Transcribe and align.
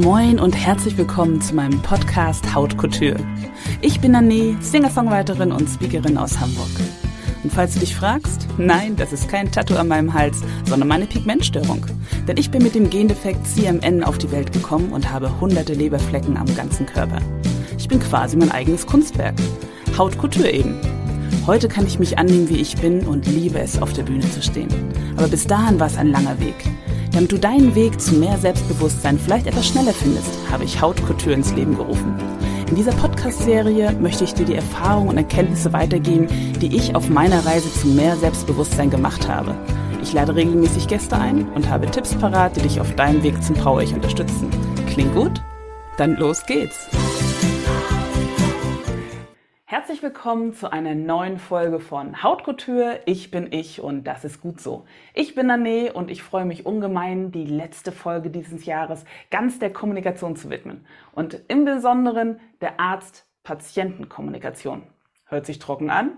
Moin 0.00 0.38
und 0.38 0.52
herzlich 0.52 0.98
willkommen 0.98 1.40
zu 1.40 1.54
meinem 1.54 1.80
Podcast 1.80 2.54
Haut 2.54 2.76
Couture. 2.76 3.16
Ich 3.80 3.98
bin 3.98 4.14
Anne, 4.14 4.54
Singer-Songwriterin 4.60 5.52
und 5.52 5.70
Speakerin 5.70 6.18
aus 6.18 6.38
Hamburg. 6.38 6.68
Und 7.42 7.50
falls 7.50 7.72
du 7.72 7.80
dich 7.80 7.96
fragst, 7.96 8.46
nein, 8.58 8.94
das 8.96 9.14
ist 9.14 9.30
kein 9.30 9.50
Tattoo 9.50 9.76
an 9.76 9.88
meinem 9.88 10.12
Hals, 10.12 10.42
sondern 10.66 10.88
meine 10.88 11.06
Pigmentstörung. 11.06 11.86
Denn 12.28 12.36
ich 12.36 12.50
bin 12.50 12.62
mit 12.62 12.74
dem 12.74 12.90
Gendefekt 12.90 13.46
CMN 13.46 14.04
auf 14.04 14.18
die 14.18 14.30
Welt 14.32 14.52
gekommen 14.52 14.92
und 14.92 15.10
habe 15.10 15.40
hunderte 15.40 15.72
Leberflecken 15.72 16.36
am 16.36 16.54
ganzen 16.54 16.84
Körper. 16.84 17.20
Ich 17.78 17.88
bin 17.88 17.98
quasi 17.98 18.36
mein 18.36 18.50
eigenes 18.50 18.86
Kunstwerk. 18.86 19.36
Haut 19.96 20.18
Couture 20.18 20.50
eben. 20.50 20.78
Heute 21.46 21.68
kann 21.68 21.86
ich 21.86 21.98
mich 21.98 22.18
annehmen, 22.18 22.50
wie 22.50 22.60
ich 22.60 22.76
bin 22.76 23.06
und 23.06 23.26
liebe 23.26 23.60
es, 23.60 23.80
auf 23.80 23.94
der 23.94 24.02
Bühne 24.02 24.30
zu 24.30 24.42
stehen. 24.42 24.68
Aber 25.16 25.28
bis 25.28 25.46
dahin 25.46 25.80
war 25.80 25.86
es 25.86 25.96
ein 25.96 26.10
langer 26.10 26.38
Weg. 26.38 26.75
Damit 27.16 27.32
du 27.32 27.38
deinen 27.38 27.74
Weg 27.74 27.98
zu 27.98 28.14
mehr 28.16 28.36
Selbstbewusstsein 28.36 29.18
vielleicht 29.18 29.46
etwas 29.46 29.68
schneller 29.68 29.94
findest, 29.94 30.28
habe 30.50 30.64
ich 30.64 30.82
Hautkultur 30.82 31.32
ins 31.32 31.54
Leben 31.54 31.74
gerufen. 31.74 32.14
In 32.68 32.76
dieser 32.76 32.92
Podcast-Serie 32.92 33.92
möchte 33.92 34.24
ich 34.24 34.34
dir 34.34 34.44
die 34.44 34.54
Erfahrungen 34.54 35.08
und 35.08 35.16
Erkenntnisse 35.16 35.72
weitergeben, 35.72 36.26
die 36.60 36.76
ich 36.76 36.94
auf 36.94 37.08
meiner 37.08 37.46
Reise 37.46 37.72
zu 37.72 37.86
mehr 37.86 38.16
Selbstbewusstsein 38.16 38.90
gemacht 38.90 39.26
habe. 39.28 39.54
Ich 40.02 40.12
lade 40.12 40.34
regelmäßig 40.34 40.88
Gäste 40.88 41.16
ein 41.16 41.48
und 41.54 41.70
habe 41.70 41.90
Tipps 41.90 42.14
parat, 42.14 42.54
die 42.56 42.60
dich 42.60 42.82
auf 42.82 42.94
deinem 42.96 43.22
Weg 43.22 43.42
zum 43.42 43.56
Power-Ich 43.56 43.94
unterstützen. 43.94 44.50
Klingt 44.86 45.14
gut? 45.14 45.40
Dann 45.96 46.16
los 46.16 46.44
geht's! 46.44 46.86
Herzlich 49.76 50.02
willkommen 50.02 50.54
zu 50.54 50.72
einer 50.72 50.94
neuen 50.94 51.38
Folge 51.38 51.80
von 51.80 52.22
Hautkultur. 52.22 52.98
Ich 53.04 53.30
bin 53.30 53.52
ich 53.52 53.82
und 53.82 54.04
das 54.04 54.24
ist 54.24 54.40
gut 54.40 54.58
so. 54.58 54.86
Ich 55.12 55.34
bin 55.34 55.48
Nane 55.48 55.92
und 55.92 56.10
ich 56.10 56.22
freue 56.22 56.46
mich 56.46 56.64
ungemein, 56.64 57.30
die 57.30 57.44
letzte 57.44 57.92
Folge 57.92 58.30
dieses 58.30 58.64
Jahres 58.64 59.04
ganz 59.30 59.58
der 59.58 59.70
Kommunikation 59.70 60.34
zu 60.34 60.48
widmen 60.48 60.86
und 61.12 61.42
im 61.48 61.66
Besonderen 61.66 62.40
der 62.62 62.80
Arzt-Patienten-Kommunikation. 62.80 64.84
Hört 65.26 65.44
sich 65.44 65.58
trocken 65.58 65.90
an? 65.90 66.12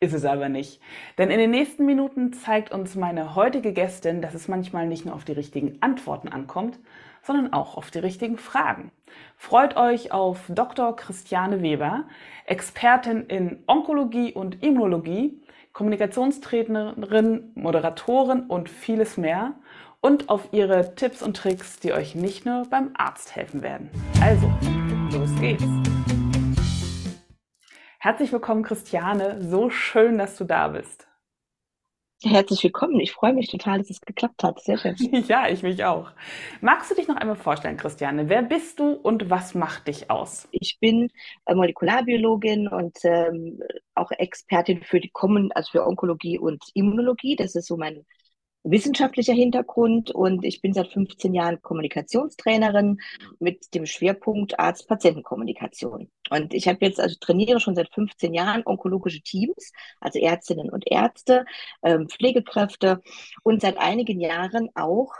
Ist 0.00 0.12
es 0.12 0.26
aber 0.26 0.50
nicht. 0.50 0.78
Denn 1.16 1.30
in 1.30 1.38
den 1.38 1.50
nächsten 1.50 1.86
Minuten 1.86 2.34
zeigt 2.34 2.72
uns 2.72 2.94
meine 2.94 3.34
heutige 3.34 3.72
Gästin, 3.72 4.20
dass 4.20 4.34
es 4.34 4.48
manchmal 4.48 4.86
nicht 4.86 5.06
nur 5.06 5.14
auf 5.14 5.24
die 5.24 5.32
richtigen 5.32 5.78
Antworten 5.80 6.28
ankommt, 6.28 6.78
sondern 7.22 7.52
auch 7.52 7.76
auf 7.76 7.90
die 7.90 7.98
richtigen 7.98 8.38
Fragen. 8.38 8.90
Freut 9.36 9.76
euch 9.76 10.12
auf 10.12 10.40
Dr. 10.48 10.94
Christiane 10.96 11.62
Weber, 11.62 12.04
Expertin 12.46 13.26
in 13.26 13.62
Onkologie 13.66 14.32
und 14.32 14.62
Immunologie, 14.62 15.40
Kommunikationstrainerin, 15.72 17.52
Moderatorin 17.54 18.42
und 18.42 18.68
vieles 18.68 19.16
mehr 19.16 19.54
und 20.00 20.28
auf 20.28 20.48
ihre 20.52 20.94
Tipps 20.94 21.22
und 21.22 21.36
Tricks, 21.36 21.78
die 21.80 21.92
euch 21.92 22.14
nicht 22.14 22.46
nur 22.46 22.64
beim 22.70 22.90
Arzt 22.94 23.34
helfen 23.34 23.62
werden. 23.62 23.90
Also, 24.22 24.52
los 25.12 25.30
geht's! 25.40 25.64
Herzlich 28.00 28.32
willkommen, 28.32 28.62
Christiane. 28.62 29.42
So 29.42 29.70
schön, 29.70 30.18
dass 30.18 30.36
du 30.36 30.44
da 30.44 30.68
bist. 30.68 31.07
Herzlich 32.22 32.64
willkommen. 32.64 32.98
Ich 33.00 33.12
freue 33.12 33.32
mich 33.32 33.48
total, 33.48 33.78
dass 33.78 33.90
es 33.90 34.00
geklappt 34.00 34.42
hat. 34.42 34.60
Sehr 34.60 34.76
schön. 34.78 34.96
Ja, 35.28 35.48
ich 35.48 35.62
mich 35.62 35.84
auch. 35.84 36.10
Magst 36.60 36.90
du 36.90 36.94
dich 36.96 37.06
noch 37.06 37.16
einmal 37.16 37.36
vorstellen, 37.36 37.76
Christiane? 37.76 38.28
Wer 38.28 38.42
bist 38.42 38.80
du 38.80 38.92
und 38.92 39.30
was 39.30 39.54
macht 39.54 39.86
dich 39.86 40.10
aus? 40.10 40.48
Ich 40.50 40.78
bin 40.80 41.10
äh, 41.46 41.54
Molekularbiologin 41.54 42.66
und 42.68 42.96
ähm, 43.04 43.60
auch 43.94 44.10
Expertin 44.10 44.82
für 44.82 44.98
die 45.00 45.10
Kommen, 45.10 45.52
also 45.52 45.70
für 45.70 45.86
Onkologie 45.86 46.38
und 46.38 46.64
Immunologie. 46.74 47.36
Das 47.36 47.54
ist 47.54 47.66
so 47.66 47.76
mein 47.76 48.04
wissenschaftlicher 48.70 49.32
Hintergrund 49.32 50.10
und 50.10 50.44
ich 50.44 50.60
bin 50.60 50.72
seit 50.72 50.88
15 50.88 51.34
Jahren 51.34 51.62
Kommunikationstrainerin 51.62 52.98
mit 53.38 53.74
dem 53.74 53.86
Schwerpunkt 53.86 54.58
Arzt-Patienten-Kommunikation. 54.58 56.10
Und 56.30 56.54
ich 56.54 56.68
habe 56.68 56.78
jetzt, 56.82 57.00
also 57.00 57.16
trainiere 57.20 57.60
schon 57.60 57.74
seit 57.74 57.92
15 57.92 58.34
Jahren 58.34 58.62
onkologische 58.64 59.22
Teams, 59.22 59.72
also 60.00 60.18
Ärztinnen 60.18 60.70
und 60.70 60.84
Ärzte, 60.90 61.44
ähm, 61.82 62.08
Pflegekräfte 62.08 63.00
und 63.42 63.62
seit 63.62 63.78
einigen 63.78 64.20
Jahren 64.20 64.68
auch 64.74 65.12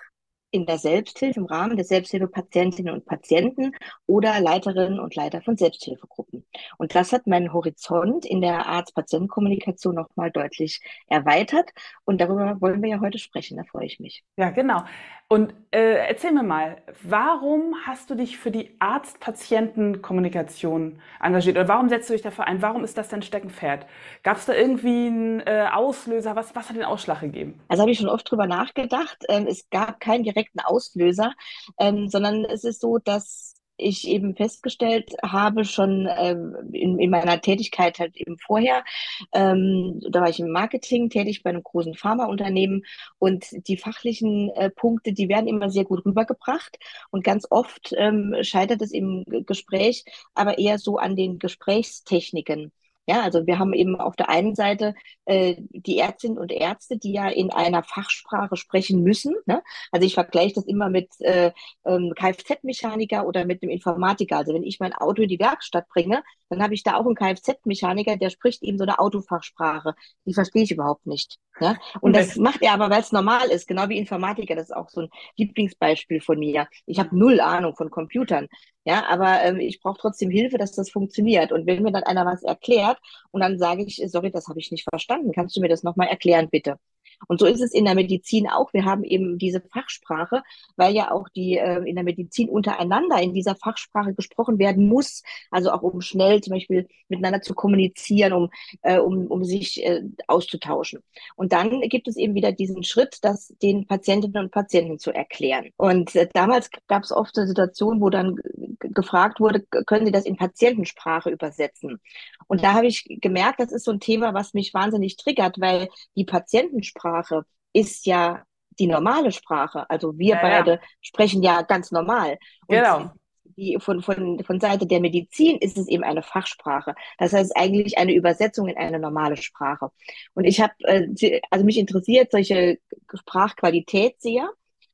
in 0.51 0.67
der 0.67 0.79
Selbsthilfe, 0.79 1.41
im 1.41 1.47
Rahmen 1.47 1.77
der 1.77 1.85
Selbsthilfe 1.85 2.29
Patientinnen 2.29 2.95
und 2.95 3.05
Patienten 3.05 3.73
oder 4.07 4.41
Leiterinnen 4.41 4.99
und 4.99 5.15
Leiter 5.15 5.43
von 5.43 5.57
Selbsthilfegruppen. 5.57 6.45
Und 6.79 6.95
das 6.95 7.13
hat 7.13 7.27
meinen 7.27 7.53
Horizont 7.53 8.25
in 8.25 8.41
der 8.41 8.67
Arzt-Patienten-Kommunikation 8.67 9.95
nochmal 9.95 10.31
deutlich 10.31 10.81
erweitert. 11.07 11.71
Und 12.05 12.21
darüber 12.21 12.61
wollen 12.61 12.83
wir 12.83 12.91
ja 12.91 13.01
heute 13.01 13.19
sprechen, 13.19 13.59
da 13.59 13.65
freue 13.65 13.87
ich 13.87 14.01
mich. 14.01 14.25
Ja, 14.37 14.51
genau. 14.51 14.83
Und 15.31 15.53
äh, 15.73 16.09
erzähl 16.09 16.33
mir 16.33 16.43
mal, 16.43 16.79
warum 17.03 17.75
hast 17.85 18.09
du 18.09 18.15
dich 18.15 18.39
für 18.39 18.51
die 18.51 18.75
Arzt-Patienten-Kommunikation 18.79 21.03
engagiert? 21.21 21.59
Oder 21.59 21.69
warum 21.69 21.91
setzt 21.91 22.09
du 22.09 22.15
dich 22.15 22.23
dafür 22.23 22.47
ein? 22.47 22.63
Warum 22.63 22.83
ist 22.83 22.97
das 22.97 23.09
dein 23.09 23.21
Steckenpferd? 23.21 23.85
Gab 24.23 24.39
es 24.39 24.47
da 24.47 24.55
irgendwie 24.55 25.09
einen 25.09 25.41
äh, 25.41 25.67
Auslöser? 25.71 26.35
Was, 26.35 26.57
was 26.57 26.71
hat 26.71 26.77
den 26.77 26.85
Ausschlag 26.85 27.21
gegeben? 27.21 27.61
Also 27.69 27.83
habe 27.83 27.91
ich 27.91 27.99
schon 27.99 28.09
oft 28.09 28.31
drüber 28.31 28.47
nachgedacht. 28.47 29.23
Ähm, 29.29 29.47
es 29.47 29.69
gab 29.69 30.01
keinen 30.01 30.23
direkten 30.23 30.38
Auslöser, 30.65 31.33
ähm, 31.79 32.09
sondern 32.09 32.45
es 32.45 32.65
ist 32.65 32.81
so, 32.81 32.99
dass 32.99 33.55
ich 33.79 34.09
eben 34.09 34.35
festgestellt 34.35 35.13
habe, 35.23 35.65
schon 35.65 36.09
ähm, 36.19 36.55
in, 36.73 36.99
in, 36.99 37.11
meiner 37.11 37.41
Tätigkeit 37.41 37.99
halt 37.99 38.17
eben 38.17 38.37
vorher, 38.39 38.85
ähm, 39.33 40.01
da 40.11 40.21
war 40.21 40.29
ich 40.29 40.41
im 40.41 40.51
Marketing 40.51 41.09
tätig 41.11 41.43
bei 41.43 41.51
einem 41.51 41.63
großen 41.63 41.95
Pharmaunternehmen 41.95 42.85
und 43.19 43.47
die 43.69 43.77
fachlichen 43.77 44.51
äh, 44.51 44.71
Punkte, 44.71 45.13
die 45.13 45.29
werden 45.29 45.47
immer 45.47 45.71
sehr 45.71 45.85
gut 45.85 46.05
rübergebracht 46.05 46.79
und 47.11 47.25
ganz 47.25 47.47
oft 47.51 47.95
ähm, 47.97 48.35
scheitert 48.43 48.83
es 48.83 48.91
im 48.91 49.25
Gespräch, 49.47 50.05
aber 50.35 50.59
eher 50.59 50.79
so 50.79 50.99
an 50.99 51.17
den 51.17 51.39
Gesprächstechniken. 51.39 52.73
Ja, 53.09 53.23
also 53.23 53.47
wir 53.47 53.59
haben 53.59 53.73
eben 53.73 53.99
auf 53.99 54.17
der 54.17 54.29
einen 54.29 54.55
Seite 54.55 54.95
äh, 55.25 55.57
die 55.71 55.97
Ärztinnen 55.99 56.37
und 56.37 56.53
Ärzte, 56.53 56.99
die 56.99 57.13
ja 57.13 57.29
in 57.31 57.51
einer 57.51 57.83
Fachsprache 57.83 58.57
sprechen 58.57 59.03
müssen. 59.03 59.35
Ne? 59.47 59.63
Also 59.91 60.07
ich 60.07 60.13
vergleiche 60.13 60.57
das 60.57 60.67
immer 60.67 60.91
mit 60.91 61.09
äh, 61.21 61.53
ähm, 61.87 62.13
Kfz-Mechaniker 62.15 63.27
oder 63.27 63.47
mit 63.47 63.63
einem 63.63 63.71
Informatiker. 63.71 64.37
Also 64.37 64.53
wenn 64.53 64.63
ich 64.63 64.79
mein 64.79 64.93
Auto 64.93 65.23
in 65.23 65.29
die 65.31 65.39
Werkstatt 65.39 65.89
bringe, 65.89 66.23
dann 66.51 66.63
habe 66.63 66.75
ich 66.75 66.83
da 66.83 66.97
auch 66.97 67.07
einen 67.07 67.15
Kfz-Mechaniker, 67.15 68.19
der 68.19 68.29
spricht 68.29 68.63
eben 68.63 68.77
so 68.77 68.85
eine 68.85 68.99
Autofachsprache. 68.99 69.95
Die 70.27 70.35
verstehe 70.35 70.65
ich 70.65 70.71
überhaupt 70.71 71.07
nicht. 71.07 71.39
Ne? 71.61 71.79
Und 72.01 72.15
das 72.15 72.37
macht 72.37 72.63
er 72.63 72.73
aber, 72.73 72.91
weil 72.91 73.01
es 73.01 73.13
normal 73.13 73.49
ist, 73.51 73.67
genau 73.67 73.89
wie 73.89 73.99
Informatiker. 73.99 74.55
Das 74.55 74.67
ist 74.71 74.77
auch 74.77 74.89
so 74.89 75.03
ein 75.03 75.09
Lieblingsbeispiel 75.37 76.21
von 76.21 76.39
mir. 76.39 76.69
Ich 76.87 76.99
habe 76.99 77.17
null 77.17 77.41
Ahnung 77.41 77.75
von 77.77 77.91
Computern. 77.91 78.49
Ja, 78.85 79.05
aber 79.09 79.43
ähm, 79.43 79.61
ich 79.61 79.81
brauche 79.81 79.99
trotzdem 80.01 80.31
Hilfe, 80.31 80.57
dass 80.59 80.73
das 80.73 80.91
funktioniert. 80.91 81.53
Und 81.53 81.67
wenn 81.67 81.83
mir 81.83 81.93
dann 81.93 82.05
einer 82.05 82.25
was 82.27 82.43
erklärt 82.43 82.99
und 83.31 83.41
dann 83.43 83.59
sage 83.59 83.83
ich, 83.85 84.03
sorry, 84.07 84.31
das 84.31 84.49
habe 84.49 84.61
ich 84.61 84.71
nicht 84.71 84.87
verstanden, 84.89 85.33
kannst 85.33 85.57
du 85.57 85.61
mir 85.61 85.69
das 85.69 85.83
nochmal 85.83 86.09
erklären, 86.09 86.49
bitte? 86.51 86.79
Und 87.27 87.41
so 87.41 87.47
ist 87.47 87.61
es 87.61 87.73
in 87.73 87.85
der 87.85 87.95
Medizin 87.95 88.49
auch. 88.49 88.73
Wir 88.73 88.85
haben 88.85 89.05
eben 89.05 89.39
diese 89.39 89.61
Fachsprache, 89.61 90.43
weil 90.77 90.95
ja 90.95 91.11
auch 91.11 91.29
die 91.29 91.57
äh, 91.57 91.83
in 91.85 91.97
der 91.97 92.05
Medizin 92.05 92.49
untereinander 92.49 93.21
in 93.21 93.35
dieser 93.35 93.57
Fachsprache 93.57 94.15
gesprochen 94.15 94.59
werden 94.59 94.87
muss. 94.87 95.23
Also 95.51 95.71
auch 95.71 95.83
um 95.83 96.01
schnell 96.01 96.41
zum 96.41 96.55
Beispiel 96.55 96.87
miteinander 97.09 97.43
zu 97.43 97.55
kommunizieren, 97.55 98.33
um, 98.33 98.51
äh, 98.83 98.99
um, 98.99 99.27
um 99.27 99.45
sich 99.45 99.85
äh, 99.85 100.03
auszutauschen. 100.27 101.01
Und 101.37 101.53
dann 101.53 101.81
gibt 101.83 102.09
es 102.09 102.17
eben 102.17 102.35
wieder 102.35 102.53
diesen 102.53 102.83
Schritt, 102.85 103.19
das 103.23 103.55
den 103.63 103.87
Patientinnen 103.87 104.45
und 104.45 104.53
Patienten 104.53 104.99
zu 104.99 105.13
erklären. 105.13 105.71
Und 105.77 106.15
äh, 106.15 106.29
damals 106.33 106.71
gab 106.87 107.03
es 107.03 107.13
oft 107.13 107.37
eine 107.37 107.49
Situation, 107.49 108.01
wo 108.01 108.11
dann 108.11 108.37
gefragt 108.79 109.41
wurde, 109.41 109.61
können 109.87 110.07
Sie 110.07 110.13
das 110.13 110.25
in 110.25 110.37
Patientensprache 110.37 111.31
übersetzen? 111.31 112.01
Und 112.47 112.63
da 112.63 112.75
habe 112.75 112.87
ich 112.87 113.05
gemerkt, 113.21 113.61
das 113.61 113.73
ist 113.73 113.85
so 113.85 113.91
ein 113.91 114.01
Thema, 114.01 114.35
was 114.35 114.55
mich 114.55 114.73
wahnsinnig 114.73 115.17
triggert, 115.17 115.61
weil 115.61 115.89
die 116.17 116.25
Patientensprache 116.25 117.08
Sprache 117.09 117.45
ist 117.73 118.07
ja 118.07 118.45
die 118.79 118.87
normale 118.87 119.33
Sprache. 119.33 119.89
Also 119.91 120.19
wir 120.19 120.37
ja, 120.37 120.41
beide 120.41 120.71
ja. 120.73 120.81
sprechen 121.01 121.43
ja 121.43 121.63
ganz 121.63 121.91
normal. 121.91 122.39
Und 122.67 122.77
genau. 122.77 123.11
Die, 123.57 123.77
von, 123.81 124.03
von, 124.03 124.45
von 124.45 124.61
Seite 124.61 124.87
der 124.87 125.01
Medizin 125.01 125.59
ist 125.59 125.77
es 125.77 125.89
eben 125.89 126.05
eine 126.05 126.23
Fachsprache. 126.23 126.95
Das 127.19 127.33
heißt 127.33 127.57
eigentlich 127.57 127.99
eine 127.99 128.15
Übersetzung 128.15 128.69
in 128.69 128.77
eine 128.77 129.01
normale 129.01 129.37
Sprache. 129.37 129.91
Und 130.35 130.45
ich 130.45 130.61
habe, 130.61 130.75
äh, 130.85 131.41
also 131.51 131.65
mich 131.65 131.79
interessiert 131.79 132.31
solche 132.31 132.79
Sprachqualität 133.13 134.21
sehr. 134.21 134.49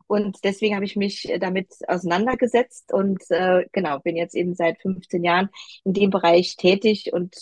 Und 0.06 0.38
deswegen 0.44 0.77
habe 0.77 0.87
ich 0.87 0.97
mich 0.97 1.31
damit 1.41 1.75
auseinandergesetzt 1.88 2.93
und 2.93 3.23
äh, 3.31 3.67
genau, 3.73 3.99
bin 3.99 4.17
jetzt 4.17 4.35
eben 4.35 4.55
seit 4.55 4.81
15 4.81 5.25
Jahren 5.25 5.50
in 5.85 5.93
dem 5.93 6.11
Bereich 6.11 6.56
tätig 6.56 7.12
und 7.12 7.35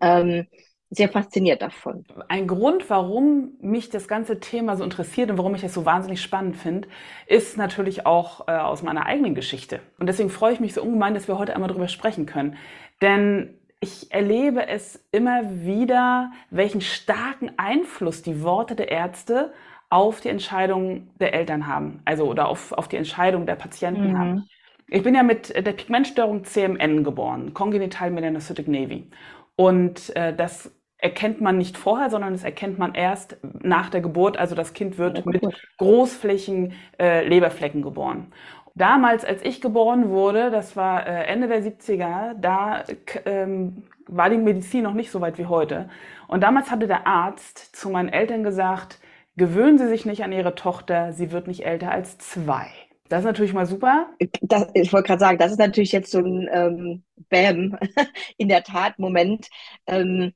ähm, 0.00 0.46
sehr 0.94 1.08
fasziniert 1.08 1.62
davon. 1.62 2.04
Ein 2.28 2.46
Grund, 2.46 2.88
warum 2.88 3.52
mich 3.60 3.90
das 3.90 4.08
ganze 4.08 4.40
Thema 4.40 4.76
so 4.76 4.84
interessiert 4.84 5.30
und 5.30 5.38
warum 5.38 5.54
ich 5.54 5.64
es 5.64 5.74
so 5.74 5.84
wahnsinnig 5.84 6.20
spannend 6.22 6.56
finde, 6.56 6.88
ist 7.26 7.56
natürlich 7.56 8.06
auch 8.06 8.46
äh, 8.48 8.52
aus 8.52 8.82
meiner 8.82 9.06
eigenen 9.06 9.34
Geschichte. 9.34 9.80
Und 9.98 10.08
deswegen 10.08 10.30
freue 10.30 10.52
ich 10.52 10.60
mich 10.60 10.74
so 10.74 10.82
ungemein, 10.82 11.14
dass 11.14 11.28
wir 11.28 11.38
heute 11.38 11.54
einmal 11.54 11.68
darüber 11.68 11.88
sprechen 11.88 12.26
können. 12.26 12.56
Denn 13.02 13.54
ich 13.80 14.12
erlebe 14.12 14.66
es 14.66 15.04
immer 15.10 15.42
wieder, 15.64 16.30
welchen 16.50 16.80
starken 16.80 17.52
Einfluss 17.56 18.22
die 18.22 18.42
Worte 18.42 18.76
der 18.76 18.90
Ärzte 18.90 19.52
auf 19.90 20.20
die 20.20 20.28
Entscheidung 20.28 21.08
der 21.20 21.34
Eltern 21.34 21.66
haben, 21.66 22.00
also 22.04 22.24
oder 22.24 22.48
auf, 22.48 22.72
auf 22.72 22.88
die 22.88 22.96
Entscheidung 22.96 23.46
der 23.46 23.56
Patienten 23.56 24.12
mhm. 24.12 24.18
haben. 24.18 24.48
Ich 24.88 25.02
bin 25.02 25.14
ja 25.14 25.22
mit 25.22 25.54
der 25.54 25.72
Pigmentstörung 25.72 26.44
CMN 26.44 27.04
geboren, 27.04 27.52
Congenital 27.54 28.10
Melanocytic 28.10 28.68
Navy. 28.68 29.08
Und 29.56 30.14
äh, 30.16 30.34
das 30.34 30.72
erkennt 31.04 31.42
man 31.42 31.58
nicht 31.58 31.76
vorher, 31.76 32.08
sondern 32.08 32.32
das 32.32 32.44
erkennt 32.44 32.78
man 32.78 32.94
erst 32.94 33.36
nach 33.62 33.90
der 33.90 34.00
Geburt. 34.00 34.38
Also 34.38 34.54
das 34.54 34.72
Kind 34.72 34.96
wird 34.96 35.26
mit 35.26 35.44
großflächigen 35.76 36.72
äh, 36.98 37.28
Leberflecken 37.28 37.82
geboren. 37.82 38.32
Damals, 38.74 39.22
als 39.22 39.42
ich 39.44 39.60
geboren 39.60 40.08
wurde, 40.08 40.50
das 40.50 40.76
war 40.76 41.06
äh, 41.06 41.26
Ende 41.26 41.46
der 41.46 41.62
70er, 41.62 42.34
da 42.40 42.84
ähm, 43.26 43.84
war 44.08 44.30
die 44.30 44.38
Medizin 44.38 44.82
noch 44.82 44.94
nicht 44.94 45.10
so 45.10 45.20
weit 45.20 45.36
wie 45.36 45.44
heute. 45.44 45.90
Und 46.26 46.40
damals 46.42 46.70
hatte 46.70 46.86
der 46.86 47.06
Arzt 47.06 47.76
zu 47.76 47.90
meinen 47.90 48.08
Eltern 48.08 48.42
gesagt, 48.42 48.98
gewöhnen 49.36 49.76
Sie 49.76 49.88
sich 49.88 50.06
nicht 50.06 50.24
an 50.24 50.32
Ihre 50.32 50.54
Tochter, 50.54 51.12
sie 51.12 51.32
wird 51.32 51.46
nicht 51.46 51.66
älter 51.66 51.90
als 51.90 52.16
zwei. 52.16 52.66
Das 53.10 53.20
ist 53.20 53.26
natürlich 53.26 53.52
mal 53.52 53.66
super. 53.66 54.08
Das, 54.40 54.68
ich 54.72 54.92
wollte 54.92 55.08
gerade 55.08 55.20
sagen, 55.20 55.38
das 55.38 55.52
ist 55.52 55.58
natürlich 55.58 55.92
jetzt 55.92 56.10
so 56.10 56.20
ein 56.20 56.48
ähm, 56.50 57.02
Bam, 57.28 57.78
in 58.38 58.48
der 58.48 58.64
Tat 58.64 58.98
Moment, 58.98 59.48
ähm, 59.86 60.32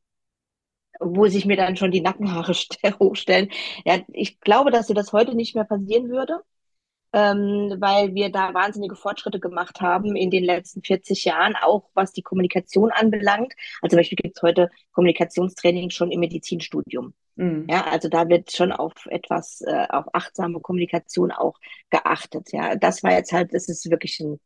wo 1.01 1.27
sich 1.29 1.47
mir 1.47 1.57
dann 1.57 1.77
schon 1.77 1.91
die 1.91 2.01
Nackenhaare 2.01 2.53
hochstellen. 3.01 3.51
Ja, 3.85 3.99
ich 4.09 4.41
glaube, 4.41 4.71
dass 4.71 4.87
dir 4.87 4.95
das 4.95 5.13
heute 5.13 5.35
nicht 5.35 5.55
mehr 5.55 5.65
passieren 5.65 6.09
würde 6.11 6.41
ähm, 7.13 7.77
weil 7.79 8.15
wir 8.15 8.31
da 8.31 8.53
wahnsinnige 8.53 8.97
Fortschritte 8.97 9.41
gemacht 9.41 9.81
haben 9.81 10.15
in 10.15 10.31
den 10.31 10.45
letzten 10.45 10.83
40 10.83 11.25
Jahren, 11.25 11.57
auch 11.57 11.89
was 11.95 12.13
die 12.13 12.23
Kommunikation 12.23 12.91
anbelangt. 12.91 13.55
Also 13.81 13.95
zum 13.95 14.01
Beispiel 14.01 14.17
gibt 14.17 14.37
es 14.37 14.43
heute 14.43 14.71
Kommunikationstraining 14.93 15.91
schon 15.91 16.11
im 16.11 16.21
Medizinstudium. 16.21 17.15
Mhm. 17.37 17.67
Ja, 17.71 17.87
also 17.87 18.09
da 18.09 18.29
wird 18.29 18.53
schon 18.53 18.73
auf 18.73 19.07
etwas, 19.07 19.63
äh, 19.63 19.87
auf 19.89 20.07
achtsame 20.13 20.61
Kommunikation 20.61 21.33
auch 21.33 21.59
geachtet. 21.91 22.53
Ja, 22.53 22.77
das 22.77 23.03
war 23.03 23.13
jetzt 23.13 23.33
halt, 23.33 23.55
das 23.55 23.69
ist 23.69 23.91
wirklich 23.91 24.21
ein 24.21 24.39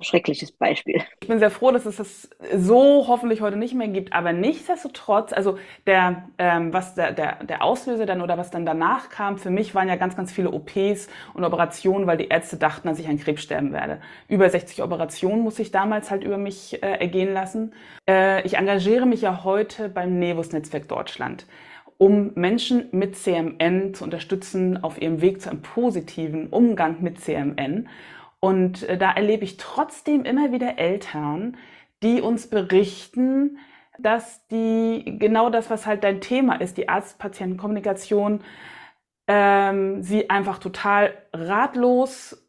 schreckliches 0.00 0.52
Beispiel. 0.52 1.02
Ich 1.20 1.28
bin 1.28 1.38
sehr 1.38 1.50
froh, 1.50 1.70
dass 1.72 1.86
es 1.86 1.96
das 1.96 2.30
so 2.54 3.06
hoffentlich 3.08 3.40
heute 3.40 3.56
nicht 3.56 3.74
mehr 3.74 3.88
gibt, 3.88 4.12
aber 4.12 4.32
nichtsdestotrotz, 4.32 5.32
also 5.32 5.58
der, 5.86 6.28
ähm, 6.38 6.72
was 6.72 6.94
der, 6.94 7.12
der, 7.12 7.42
der 7.44 7.62
Auslöser 7.62 8.06
dann 8.06 8.22
oder 8.22 8.38
was 8.38 8.50
dann 8.50 8.64
danach 8.64 9.08
kam, 9.08 9.38
für 9.38 9.50
mich 9.50 9.74
waren 9.74 9.88
ja 9.88 9.96
ganz, 9.96 10.16
ganz 10.16 10.32
viele 10.32 10.52
OPs 10.52 11.08
und 11.34 11.44
Operationen, 11.44 12.06
weil 12.06 12.18
die 12.18 12.28
Ärzte 12.28 12.56
dachten, 12.56 12.88
dass 12.88 12.98
ich 12.98 13.08
an 13.08 13.18
Krebs 13.18 13.42
sterben 13.42 13.72
werde. 13.72 14.00
Über 14.28 14.48
60 14.48 14.82
Operationen 14.82 15.42
muss 15.42 15.58
ich 15.58 15.70
damals 15.70 16.10
halt 16.10 16.22
über 16.22 16.38
mich 16.38 16.82
äh, 16.82 17.00
ergehen 17.00 17.32
lassen. 17.32 17.74
Äh, 18.08 18.46
ich 18.46 18.56
engagiere 18.56 19.06
mich 19.06 19.22
ja 19.22 19.42
heute 19.44 19.88
beim 19.88 20.18
Nevus 20.18 20.52
Netzwerk 20.52 20.88
Deutschland 20.88 21.46
um 21.96 22.32
Menschen 22.34 22.88
mit 22.90 23.16
CMN 23.16 23.94
zu 23.94 24.04
unterstützen 24.04 24.82
auf 24.82 25.00
ihrem 25.00 25.20
Weg 25.20 25.40
zu 25.40 25.50
einem 25.50 25.62
positiven 25.62 26.48
Umgang 26.48 27.02
mit 27.02 27.20
CMN. 27.20 27.88
Und 28.44 28.82
äh, 28.82 28.98
da 28.98 29.10
erlebe 29.10 29.42
ich 29.42 29.56
trotzdem 29.56 30.26
immer 30.26 30.52
wieder 30.52 30.78
Eltern, 30.78 31.56
die 32.02 32.20
uns 32.20 32.50
berichten, 32.50 33.56
dass 33.98 34.46
die 34.48 35.16
genau 35.18 35.48
das, 35.48 35.70
was 35.70 35.86
halt 35.86 36.04
dein 36.04 36.20
Thema 36.20 36.60
ist, 36.60 36.76
die 36.76 36.90
Arzt-Patienten-Kommunikation, 36.90 38.42
ähm, 39.28 40.02
sie 40.02 40.28
einfach 40.28 40.58
total 40.58 41.14
ratlos 41.32 42.46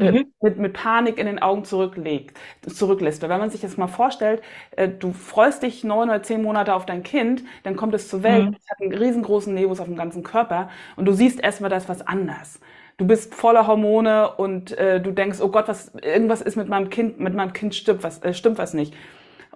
äh, 0.00 0.10
mhm. 0.10 0.32
mit, 0.40 0.58
mit 0.58 0.72
Panik 0.72 1.18
in 1.18 1.26
den 1.26 1.38
Augen 1.40 1.64
zurücklegt, 1.64 2.36
zurücklässt. 2.66 3.22
Weil 3.22 3.30
wenn 3.30 3.38
man 3.38 3.50
sich 3.50 3.60
das 3.60 3.76
mal 3.76 3.86
vorstellt, 3.86 4.42
äh, 4.72 4.88
du 4.88 5.12
freust 5.12 5.62
dich 5.62 5.84
neun 5.84 6.08
oder 6.08 6.24
zehn 6.24 6.42
Monate 6.42 6.74
auf 6.74 6.84
dein 6.84 7.04
Kind, 7.04 7.44
dann 7.62 7.76
kommt 7.76 7.94
es 7.94 8.08
zur 8.08 8.24
Welt, 8.24 8.50
mhm. 8.50 8.56
es 8.58 8.68
hat 8.68 8.80
einen 8.80 8.92
riesengroßen 8.92 9.54
Nebus 9.54 9.78
auf 9.78 9.86
dem 9.86 9.94
ganzen 9.94 10.24
Körper 10.24 10.68
und 10.96 11.04
du 11.04 11.12
siehst 11.12 11.38
erstmal, 11.38 11.70
da 11.70 11.76
ist 11.76 11.88
was 11.88 12.04
anders 12.04 12.58
du 12.96 13.06
bist 13.06 13.34
voller 13.34 13.66
Hormone 13.66 14.34
und 14.36 14.72
äh, 14.72 15.00
du 15.00 15.12
denkst, 15.12 15.40
oh 15.40 15.48
Gott, 15.48 15.68
was, 15.68 15.94
irgendwas 15.94 16.42
ist 16.42 16.56
mit 16.56 16.68
meinem 16.68 16.90
Kind, 16.90 17.20
mit 17.20 17.34
meinem 17.34 17.52
Kind 17.52 17.74
stimmt 17.74 18.02
was, 18.02 18.22
äh, 18.22 18.34
stimmt 18.34 18.58
was 18.58 18.74
nicht. 18.74 18.94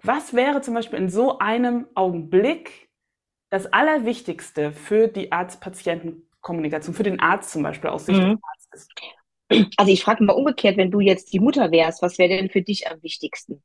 Was 0.02 0.34
wäre 0.34 0.60
zum 0.60 0.74
Beispiel 0.74 0.98
in 0.98 1.08
so 1.08 1.38
einem 1.38 1.86
Augenblick 1.94 2.88
das 3.50 3.72
Allerwichtigste 3.72 4.72
für 4.72 5.08
die 5.08 5.32
Arzt-Patienten-Kommunikation, 5.32 6.94
für 6.94 7.02
den 7.02 7.20
Arzt 7.20 7.50
zum 7.50 7.62
Beispiel 7.62 7.90
aus 7.90 8.06
Sicht 8.06 8.20
mhm. 8.20 8.36
des 8.36 8.40
Arztes? 8.42 8.88
Also 9.76 9.92
ich 9.92 10.02
frage 10.02 10.24
mal 10.24 10.32
umgekehrt, 10.32 10.76
wenn 10.76 10.90
du 10.90 11.00
jetzt 11.00 11.32
die 11.32 11.40
Mutter 11.40 11.70
wärst, 11.70 12.02
was 12.02 12.18
wäre 12.18 12.36
denn 12.36 12.50
für 12.50 12.62
dich 12.62 12.90
am 12.90 13.02
wichtigsten? 13.02 13.62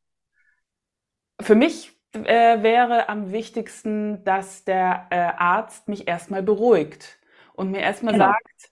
Für 1.40 1.56
mich 1.56 1.92
äh, 2.14 2.62
wäre 2.62 3.10
am 3.10 3.32
wichtigsten, 3.32 4.24
dass 4.24 4.64
der 4.64 5.08
äh, 5.10 5.16
Arzt 5.16 5.88
mich 5.88 6.08
erstmal 6.08 6.44
beruhigt 6.44 7.20
und 7.54 7.72
mir 7.72 7.80
erstmal 7.80 8.14
genau. 8.14 8.28
sagt, 8.28 8.71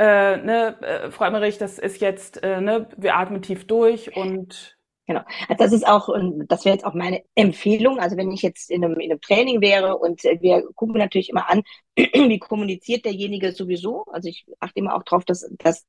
äh, 0.00 0.38
ne, 0.38 0.80
äh, 0.80 1.10
Frau 1.10 1.26
Emmerich, 1.26 1.58
das 1.58 1.78
ist 1.78 2.00
jetzt, 2.00 2.42
äh, 2.42 2.60
ne, 2.62 2.88
wir 2.96 3.16
atmen 3.16 3.42
tief 3.42 3.66
durch 3.66 4.16
und 4.16 4.78
Genau. 5.10 5.22
Also 5.48 5.64
das 5.64 5.72
ist 5.72 5.88
auch, 5.88 6.08
das 6.46 6.64
wäre 6.64 6.76
jetzt 6.76 6.84
auch 6.84 6.94
meine 6.94 7.24
Empfehlung. 7.34 7.98
Also 7.98 8.16
wenn 8.16 8.30
ich 8.30 8.42
jetzt 8.42 8.70
in 8.70 8.84
einem, 8.84 9.00
in 9.00 9.10
einem 9.10 9.20
Training 9.20 9.60
wäre 9.60 9.96
und 9.96 10.22
wir 10.22 10.62
gucken 10.76 10.98
natürlich 10.98 11.30
immer 11.30 11.50
an, 11.50 11.64
wie 11.96 12.38
kommuniziert 12.38 13.04
derjenige 13.04 13.50
sowieso. 13.50 14.04
Also 14.12 14.28
ich 14.28 14.46
achte 14.60 14.78
immer 14.78 14.94
auch 14.94 15.02
drauf, 15.02 15.24
dass, 15.24 15.50
dass 15.58 15.84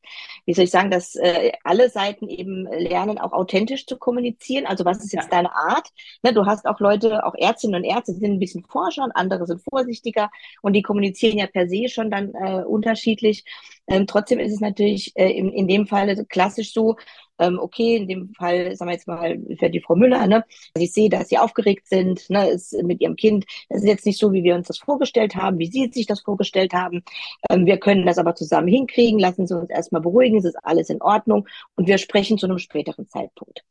wie 0.48 0.56
soll 0.56 0.64
ich 0.64 0.72
sagen, 0.72 0.90
dass 0.90 1.14
äh, 1.18 1.52
alle 1.64 1.92
Seiten 1.92 2.30
eben 2.30 2.66
lernen, 2.66 3.20
auch 3.20 3.32
authentisch 3.32 3.86
zu 3.86 4.00
kommunizieren. 4.00 4.66
Also 4.66 4.86
was 4.86 5.04
ist 5.04 5.14
jetzt 5.14 5.26
ja. 5.26 5.38
deine 5.38 5.54
Art? 5.54 5.88
Ne, 6.24 6.34
du 6.34 6.48
hast 6.48 6.66
auch 6.66 6.80
Leute, 6.80 7.24
auch 7.24 7.36
Ärztinnen 7.38 7.76
und 7.76 7.84
Ärzte, 7.84 8.14
die 8.14 8.22
sind 8.22 8.32
ein 8.32 8.40
bisschen 8.40 8.64
forscher 8.64 9.04
und 9.04 9.12
andere 9.12 9.46
sind 9.46 9.62
vorsichtiger 9.70 10.32
und 10.64 10.74
die 10.74 10.82
kommunizieren 10.82 11.38
ja 11.38 11.46
per 11.46 11.70
se 11.70 11.90
schon 11.90 12.10
dann 12.10 12.34
äh, 12.34 12.64
unterschiedlich. 12.64 13.46
Ähm, 13.86 14.08
trotzdem 14.08 14.40
ist 14.40 14.54
es 14.54 14.62
natürlich 14.62 15.12
äh, 15.16 15.30
in, 15.30 15.52
in 15.52 15.68
dem 15.68 15.86
Fall 15.86 16.26
klassisch 16.28 16.74
so, 16.74 16.96
ähm, 17.42 17.60
okay, 17.60 17.98
in 17.98 18.08
dem 18.08 18.34
Fall, 18.36 18.76
sagen 18.76 18.90
wir 18.90 18.94
jetzt 18.94 19.08
mal, 19.08 19.40
für 19.60 19.70
die 19.70 19.82
Frau 19.82 19.96
Müller, 19.96 20.28
ne, 20.28 20.46
also 20.74 20.84
ich 20.86 20.94
sehe, 20.94 21.10
dass 21.10 21.30
sie 21.30 21.38
aufgeregt 21.38 21.88
sind, 21.88 22.30
ne, 22.30 22.50
ist 22.50 22.74
mit 22.84 23.02
ihrem 23.02 23.16
Kind, 23.16 23.46
das 23.70 23.80
ist 23.82 23.88
jetzt 23.88 24.06
nicht 24.06 24.20
so, 24.20 24.32
wie 24.34 24.44
wir 24.44 24.56
uns 24.56 24.68
das 24.68 24.78
vorgestellt 24.78 25.36
haben, 25.36 25.60
wie 25.60 25.68
Sie 25.68 25.90
sich 25.92 26.06
das 26.08 26.22
vorgestellt 26.22 26.74
haben. 26.74 27.04
Ähm, 27.50 27.66
wir 27.66 27.78
können 27.78 28.06
das 28.06 28.18
aber 28.18 28.36
zusammen 28.36 28.68
hinkriegen, 28.68 29.20
lassen 29.20 29.48
Sie 29.48 29.58
uns 29.58 29.70
erstmal 29.70 30.02
beruhigen, 30.02 30.38
es 30.38 30.46
ist 30.46 30.58
alles 30.64 30.90
in 30.90 31.02
Ordnung. 31.02 31.48
Und 31.76 31.88
wir 31.88 31.98
sprechen 31.98 32.38
zu 32.38 32.46
einem 32.48 32.60
späteren 32.60 33.08
Zeitpunkt. 33.10 33.64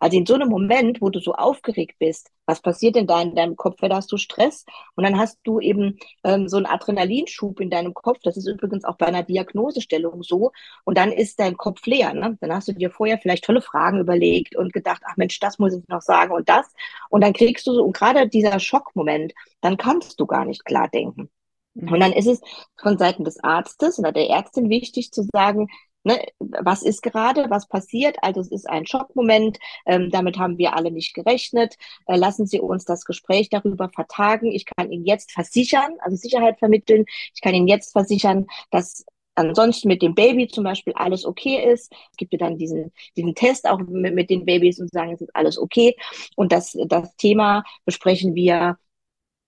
Also 0.00 0.16
in 0.16 0.26
so 0.26 0.34
einem 0.34 0.48
Moment, 0.48 1.00
wo 1.00 1.10
du 1.10 1.20
so 1.20 1.34
aufgeregt 1.34 1.96
bist, 1.98 2.30
was 2.46 2.60
passiert 2.60 2.94
denn 2.94 3.06
da 3.06 3.20
in 3.20 3.34
deinem 3.34 3.56
Kopf? 3.56 3.80
Da 3.80 3.96
hast 3.96 4.10
du 4.12 4.16
Stress 4.16 4.64
und 4.94 5.04
dann 5.04 5.18
hast 5.18 5.38
du 5.44 5.60
eben 5.60 5.98
ähm, 6.24 6.48
so 6.48 6.56
einen 6.56 6.66
Adrenalinschub 6.66 7.60
in 7.60 7.70
deinem 7.70 7.94
Kopf. 7.94 8.20
Das 8.22 8.36
ist 8.36 8.46
übrigens 8.46 8.84
auch 8.84 8.96
bei 8.96 9.06
einer 9.06 9.22
Diagnosestellung 9.22 10.22
so. 10.22 10.52
Und 10.84 10.96
dann 10.96 11.12
ist 11.12 11.40
dein 11.40 11.56
Kopf 11.56 11.84
leer. 11.86 12.14
Ne? 12.14 12.36
Dann 12.40 12.52
hast 12.52 12.68
du 12.68 12.72
dir 12.72 12.90
vorher 12.90 13.18
vielleicht 13.18 13.44
tolle 13.44 13.62
Fragen 13.62 13.98
überlegt 13.98 14.56
und 14.56 14.72
gedacht, 14.72 15.02
ach 15.04 15.16
Mensch, 15.16 15.40
das 15.40 15.58
muss 15.58 15.74
ich 15.74 15.86
noch 15.88 16.02
sagen 16.02 16.32
und 16.32 16.48
das. 16.48 16.72
Und 17.10 17.22
dann 17.22 17.32
kriegst 17.32 17.66
du 17.66 17.72
so, 17.74 17.84
und 17.84 17.96
gerade 17.96 18.28
dieser 18.28 18.58
Schockmoment, 18.60 19.32
dann 19.60 19.76
kannst 19.76 20.20
du 20.20 20.26
gar 20.26 20.44
nicht 20.44 20.64
klar 20.64 20.88
denken. 20.88 21.30
Mhm. 21.74 21.92
Und 21.92 22.00
dann 22.00 22.12
ist 22.12 22.26
es 22.26 22.40
von 22.80 22.98
Seiten 22.98 23.24
des 23.24 23.42
Arztes 23.42 23.98
oder 23.98 24.12
der 24.12 24.28
Ärztin 24.28 24.70
wichtig 24.70 25.12
zu 25.12 25.26
sagen, 25.32 25.68
ne, 26.06 26.24
was 26.38 26.82
ist 26.82 27.02
gerade, 27.02 27.46
was 27.50 27.68
passiert. 27.68 28.16
Also 28.22 28.40
es 28.40 28.50
ist 28.50 28.68
ein 28.68 28.86
Schockmoment, 28.86 29.58
ähm, 29.86 30.10
damit 30.10 30.38
haben 30.38 30.56
wir 30.58 30.74
alle 30.74 30.90
nicht 30.90 31.14
gerechnet. 31.14 31.76
Äh, 32.06 32.16
lassen 32.16 32.46
Sie 32.46 32.60
uns 32.60 32.84
das 32.84 33.04
Gespräch 33.04 33.50
darüber 33.50 33.88
vertagen. 33.90 34.52
Ich 34.52 34.64
kann 34.64 34.90
Ihnen 34.90 35.04
jetzt 35.04 35.32
versichern, 35.32 35.94
also 36.00 36.16
Sicherheit 36.16 36.58
vermitteln. 36.58 37.04
Ich 37.34 37.40
kann 37.42 37.54
Ihnen 37.54 37.68
jetzt 37.68 37.92
versichern, 37.92 38.46
dass 38.70 39.04
ansonsten 39.34 39.88
mit 39.88 40.00
dem 40.00 40.14
Baby 40.14 40.48
zum 40.48 40.64
Beispiel 40.64 40.94
alles 40.94 41.24
okay 41.26 41.72
ist. 41.72 41.92
Es 42.10 42.16
gibt 42.16 42.32
ja 42.32 42.38
dann 42.38 42.56
diesen, 42.56 42.92
diesen 43.16 43.34
Test 43.34 43.68
auch 43.68 43.78
mit, 43.80 44.14
mit 44.14 44.30
den 44.30 44.44
Babys 44.46 44.80
und 44.80 44.90
sagen, 44.90 45.12
es 45.12 45.20
ist 45.20 45.34
alles 45.34 45.58
okay. 45.58 45.96
Und 46.36 46.52
das, 46.52 46.76
das 46.88 47.14
Thema 47.16 47.64
besprechen 47.84 48.34
wir 48.34 48.78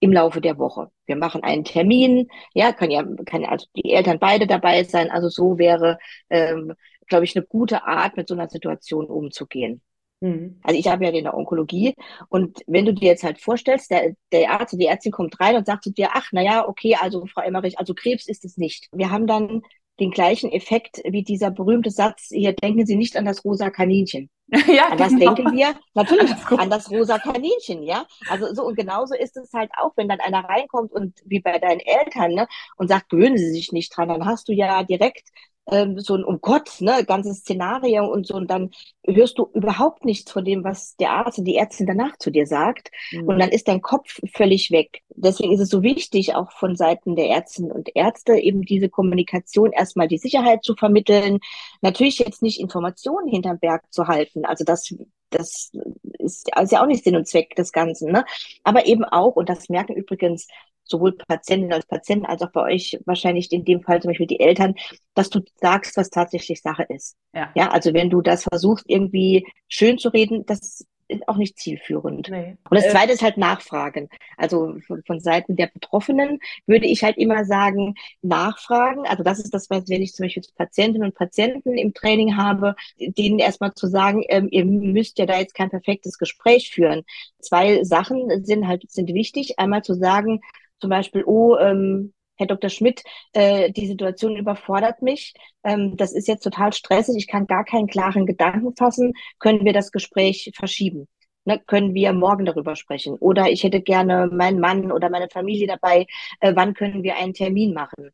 im 0.00 0.12
Laufe 0.12 0.40
der 0.40 0.58
Woche. 0.58 0.90
Wir 1.06 1.16
machen 1.16 1.42
einen 1.42 1.64
Termin, 1.64 2.28
ja, 2.54 2.72
kann 2.72 2.90
ja, 2.90 3.04
kann 3.26 3.44
also 3.44 3.66
die 3.76 3.92
Eltern 3.92 4.18
beide 4.18 4.46
dabei 4.46 4.84
sein. 4.84 5.10
Also 5.10 5.28
so 5.28 5.58
wäre, 5.58 5.98
ähm, 6.30 6.74
glaube 7.06 7.24
ich, 7.24 7.36
eine 7.36 7.44
gute 7.46 7.84
Art, 7.84 8.16
mit 8.16 8.28
so 8.28 8.34
einer 8.34 8.48
Situation 8.48 9.06
umzugehen. 9.06 9.82
Mhm. 10.20 10.60
Also 10.62 10.78
ich 10.78 10.88
habe 10.88 11.04
ja 11.04 11.10
in 11.10 11.24
der 11.24 11.36
Onkologie 11.36 11.94
und 12.28 12.58
wenn 12.66 12.84
du 12.84 12.92
dir 12.92 13.08
jetzt 13.08 13.22
halt 13.22 13.40
vorstellst, 13.40 13.90
der, 13.90 14.14
der 14.32 14.50
Arzt, 14.50 14.74
die 14.78 14.86
Ärztin 14.86 15.12
kommt 15.12 15.38
rein 15.40 15.56
und 15.56 15.66
sagt 15.66 15.84
zu 15.84 15.92
dir, 15.92 16.10
ach, 16.12 16.28
na 16.32 16.42
ja, 16.42 16.66
okay, 16.66 16.96
also 16.96 17.26
Frau 17.26 17.42
Emmerich, 17.42 17.78
also 17.78 17.94
Krebs 17.94 18.26
ist 18.28 18.44
es 18.44 18.56
nicht. 18.56 18.88
Wir 18.92 19.10
haben 19.10 19.26
dann 19.26 19.62
den 20.00 20.10
gleichen 20.10 20.50
Effekt 20.50 21.02
wie 21.04 21.22
dieser 21.22 21.50
berühmte 21.50 21.90
Satz, 21.90 22.28
hier 22.30 22.52
denken 22.52 22.86
Sie 22.86 22.96
nicht 22.96 23.16
an 23.16 23.24
das 23.24 23.44
rosa 23.44 23.70
Kaninchen. 23.70 24.30
ja, 24.66 24.88
an 24.88 24.98
das 24.98 25.10
genau. 25.10 25.34
denken 25.34 25.56
wir 25.56 25.74
natürlich 25.94 26.32
an 26.50 26.70
das 26.70 26.90
rosa 26.90 27.18
Kaninchen, 27.18 27.82
ja. 27.82 28.06
Also 28.28 28.54
so 28.54 28.64
und 28.64 28.76
genauso 28.76 29.14
ist 29.14 29.36
es 29.36 29.52
halt 29.52 29.70
auch, 29.76 29.92
wenn 29.96 30.08
dann 30.08 30.20
einer 30.20 30.44
reinkommt 30.44 30.92
und 30.92 31.18
wie 31.24 31.40
bei 31.40 31.58
deinen 31.58 31.80
Eltern, 31.80 32.32
ne, 32.32 32.48
und 32.76 32.88
sagt, 32.88 33.10
gewöhnen 33.10 33.36
Sie 33.36 33.50
sich 33.50 33.72
nicht 33.72 33.94
dran, 33.94 34.08
dann 34.08 34.24
hast 34.24 34.48
du 34.48 34.52
ja 34.52 34.84
direkt 34.84 35.28
ähm, 35.70 35.98
so 36.00 36.14
ein, 36.14 36.24
um 36.24 36.40
Gott, 36.40 36.80
ne, 36.80 37.04
ganzes 37.04 37.38
Szenario 37.38 38.06
und 38.06 38.26
so, 38.26 38.34
und 38.34 38.50
dann 38.50 38.70
hörst 39.04 39.38
du 39.38 39.48
überhaupt 39.54 40.04
nichts 40.04 40.30
von 40.32 40.44
dem, 40.44 40.64
was 40.64 40.96
der 40.96 41.10
Arzt 41.10 41.38
und 41.38 41.44
die 41.44 41.56
Ärztin 41.56 41.86
danach 41.86 42.16
zu 42.18 42.30
dir 42.30 42.46
sagt. 42.46 42.90
Mhm. 43.12 43.28
Und 43.28 43.38
dann 43.38 43.50
ist 43.50 43.68
dein 43.68 43.82
Kopf 43.82 44.18
völlig 44.32 44.70
weg. 44.70 45.02
Deswegen 45.10 45.52
ist 45.52 45.60
es 45.60 45.68
so 45.68 45.82
wichtig, 45.82 46.34
auch 46.34 46.52
von 46.52 46.76
Seiten 46.76 47.16
der 47.16 47.28
Ärztinnen 47.28 47.72
und 47.72 47.90
Ärzte 47.94 48.36
eben 48.36 48.62
diese 48.62 48.88
Kommunikation 48.88 49.72
erstmal 49.72 50.08
die 50.08 50.18
Sicherheit 50.18 50.64
zu 50.64 50.74
vermitteln. 50.74 51.38
Natürlich 51.82 52.18
jetzt 52.18 52.42
nicht 52.42 52.60
Informationen 52.60 53.28
hinterm 53.28 53.58
Berg 53.58 53.84
zu 53.92 54.06
halten. 54.06 54.44
Also 54.44 54.64
das 54.64 54.94
das 55.30 55.70
ist, 56.18 56.48
ist 56.58 56.72
ja 56.72 56.82
auch 56.82 56.86
nicht 56.86 57.04
Sinn 57.04 57.16
und 57.16 57.28
Zweck 57.28 57.54
des 57.54 57.72
Ganzen, 57.72 58.10
ne? 58.10 58.24
Aber 58.64 58.86
eben 58.86 59.04
auch, 59.04 59.36
und 59.36 59.50
das 59.50 59.68
merken 59.68 59.94
übrigens 59.94 60.48
sowohl 60.90 61.12
Patientinnen 61.12 61.72
als 61.72 61.86
Patienten 61.86 62.26
als 62.26 62.42
auch 62.42 62.50
bei 62.50 62.62
euch 62.62 62.98
wahrscheinlich 63.04 63.52
in 63.52 63.64
dem 63.64 63.82
Fall 63.82 64.00
zum 64.00 64.10
Beispiel 64.10 64.26
die 64.26 64.40
Eltern, 64.40 64.74
dass 65.14 65.30
du 65.30 65.40
sagst, 65.60 65.96
was 65.96 66.10
tatsächlich 66.10 66.62
Sache 66.62 66.84
ist. 66.88 67.16
Ja. 67.34 67.50
ja, 67.54 67.70
also 67.70 67.94
wenn 67.94 68.10
du 68.10 68.22
das 68.22 68.44
versuchst 68.44 68.84
irgendwie 68.88 69.46
schön 69.68 69.98
zu 69.98 70.08
reden, 70.08 70.46
das 70.46 70.84
ist 71.08 71.26
auch 71.26 71.36
nicht 71.36 71.58
zielführend. 71.58 72.28
Nee. 72.30 72.56
Und 72.68 72.76
das 72.76 72.84
äh, 72.84 72.90
Zweite 72.90 73.12
ist 73.12 73.22
halt 73.22 73.38
Nachfragen. 73.38 74.08
Also 74.36 74.76
von, 74.86 75.02
von 75.04 75.20
Seiten 75.20 75.56
der 75.56 75.68
Betroffenen 75.68 76.38
würde 76.66 76.86
ich 76.86 77.02
halt 77.02 77.16
immer 77.16 77.44
sagen, 77.44 77.94
Nachfragen. 78.22 79.06
Also 79.06 79.22
das 79.22 79.38
ist 79.38 79.52
das, 79.52 79.70
was 79.70 79.88
wenn 79.88 80.02
ich 80.02 80.12
zum 80.12 80.24
Beispiel 80.24 80.42
Patientinnen 80.54 81.08
und 81.08 81.14
Patienten 81.14 81.76
im 81.76 81.94
Training 81.94 82.36
habe, 82.36 82.74
denen 82.98 83.38
erstmal 83.38 83.74
zu 83.74 83.86
sagen, 83.86 84.22
ähm, 84.28 84.48
ihr 84.50 84.66
müsst 84.66 85.18
ja 85.18 85.26
da 85.26 85.38
jetzt 85.38 85.54
kein 85.54 85.70
perfektes 85.70 86.18
Gespräch 86.18 86.70
führen. 86.70 87.02
Zwei 87.40 87.82
Sachen 87.84 88.44
sind 88.44 88.68
halt 88.68 88.88
sind 88.90 89.12
wichtig. 89.12 89.58
Einmal 89.58 89.82
zu 89.82 89.94
sagen, 89.94 90.40
zum 90.80 90.90
Beispiel, 90.90 91.24
oh, 91.24 91.56
ähm, 91.56 92.12
Herr 92.36 92.46
Dr. 92.46 92.70
Schmidt, 92.70 93.02
äh, 93.32 93.70
die 93.72 93.86
Situation 93.86 94.36
überfordert 94.36 95.02
mich. 95.02 95.34
Ähm, 95.64 95.96
das 95.96 96.12
ist 96.12 96.28
jetzt 96.28 96.44
total 96.44 96.72
stressig. 96.72 97.16
Ich 97.16 97.26
kann 97.26 97.46
gar 97.46 97.64
keinen 97.64 97.88
klaren 97.88 98.26
Gedanken 98.26 98.74
fassen. 98.76 99.12
Können 99.40 99.64
wir 99.64 99.72
das 99.72 99.90
Gespräch 99.90 100.52
verschieben? 100.54 101.08
Ne, 101.44 101.58
können 101.66 101.94
wir 101.94 102.12
morgen 102.12 102.44
darüber 102.44 102.76
sprechen? 102.76 103.16
Oder 103.18 103.50
ich 103.50 103.64
hätte 103.64 103.80
gerne 103.80 104.28
meinen 104.32 104.60
Mann 104.60 104.92
oder 104.92 105.10
meine 105.10 105.28
Familie 105.30 105.66
dabei. 105.66 106.06
Äh, 106.40 106.52
wann 106.54 106.74
können 106.74 107.02
wir 107.02 107.16
einen 107.16 107.34
Termin 107.34 107.74
machen? 107.74 108.10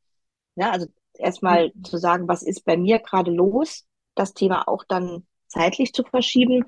Ja, 0.56 0.71
also 0.71 0.87
erstmal 1.18 1.73
mhm. 1.75 1.85
zu 1.85 1.99
sagen, 1.99 2.28
was 2.28 2.42
ist 2.42 2.64
bei 2.64 2.76
mir 2.76 3.00
gerade 3.00 3.30
los? 3.30 3.85
Das 4.14 4.35
Thema 4.35 4.68
auch 4.68 4.85
dann 4.88 5.26
zeitlich 5.54 5.92
zu 5.92 6.02
verschieben 6.02 6.64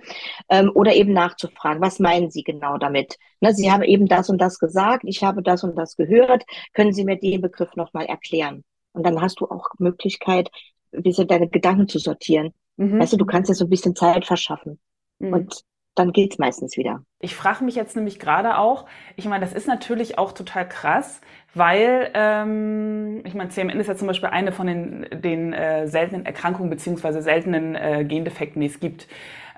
ähm, 0.48 0.70
oder 0.74 0.94
eben 0.94 1.12
nachzufragen, 1.12 1.82
was 1.82 1.98
meinen 1.98 2.30
Sie 2.30 2.42
genau 2.42 2.78
damit? 2.78 3.16
Ne, 3.40 3.52
Sie 3.52 3.70
haben 3.70 3.82
eben 3.82 4.06
das 4.06 4.30
und 4.30 4.38
das 4.38 4.58
gesagt, 4.58 5.02
ich 5.04 5.22
habe 5.22 5.42
das 5.42 5.64
und 5.64 5.76
das 5.76 5.96
gehört, 5.96 6.44
können 6.72 6.92
Sie 6.92 7.04
mir 7.04 7.16
den 7.16 7.40
Begriff 7.40 7.74
nochmal 7.76 8.06
erklären? 8.06 8.64
Und 8.92 9.04
dann 9.04 9.20
hast 9.20 9.40
du 9.40 9.46
auch 9.46 9.68
Möglichkeit, 9.78 10.50
ein 10.92 11.02
bisschen 11.02 11.28
deine 11.28 11.48
Gedanken 11.48 11.88
zu 11.88 11.98
sortieren. 11.98 12.54
Mhm. 12.76 13.00
Weißt 13.00 13.12
du, 13.12 13.16
du 13.16 13.26
kannst 13.26 13.50
dir 13.50 13.54
so 13.54 13.64
ein 13.66 13.70
bisschen 13.70 13.94
Zeit 13.94 14.24
verschaffen. 14.24 14.78
Mhm. 15.18 15.32
Und 15.32 15.62
dann 15.96 16.12
geht's 16.12 16.38
meistens 16.38 16.76
wieder. 16.76 17.02
Ich 17.20 17.34
frage 17.34 17.64
mich 17.64 17.74
jetzt 17.74 17.96
nämlich 17.96 18.18
gerade 18.18 18.58
auch, 18.58 18.86
ich 19.16 19.24
meine, 19.24 19.44
das 19.44 19.52
ist 19.52 19.66
natürlich 19.66 20.18
auch 20.18 20.32
total 20.32 20.68
krass, 20.68 21.20
weil, 21.54 22.10
ähm, 22.14 23.22
ich 23.24 23.34
meine, 23.34 23.50
CMN 23.50 23.80
ist 23.80 23.88
ja 23.88 23.96
zum 23.96 24.06
Beispiel 24.06 24.28
eine 24.28 24.52
von 24.52 24.66
den, 24.66 25.06
den 25.10 25.52
äh, 25.52 25.88
seltenen 25.88 26.26
Erkrankungen 26.26 26.70
beziehungsweise 26.70 27.22
seltenen 27.22 27.74
äh, 27.74 28.04
Gendefekten, 28.04 28.60
die 28.60 28.68
es 28.68 28.78
gibt. 28.78 29.08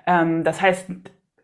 Ähm, 0.06 0.44
das 0.44 0.62
heißt, 0.62 0.86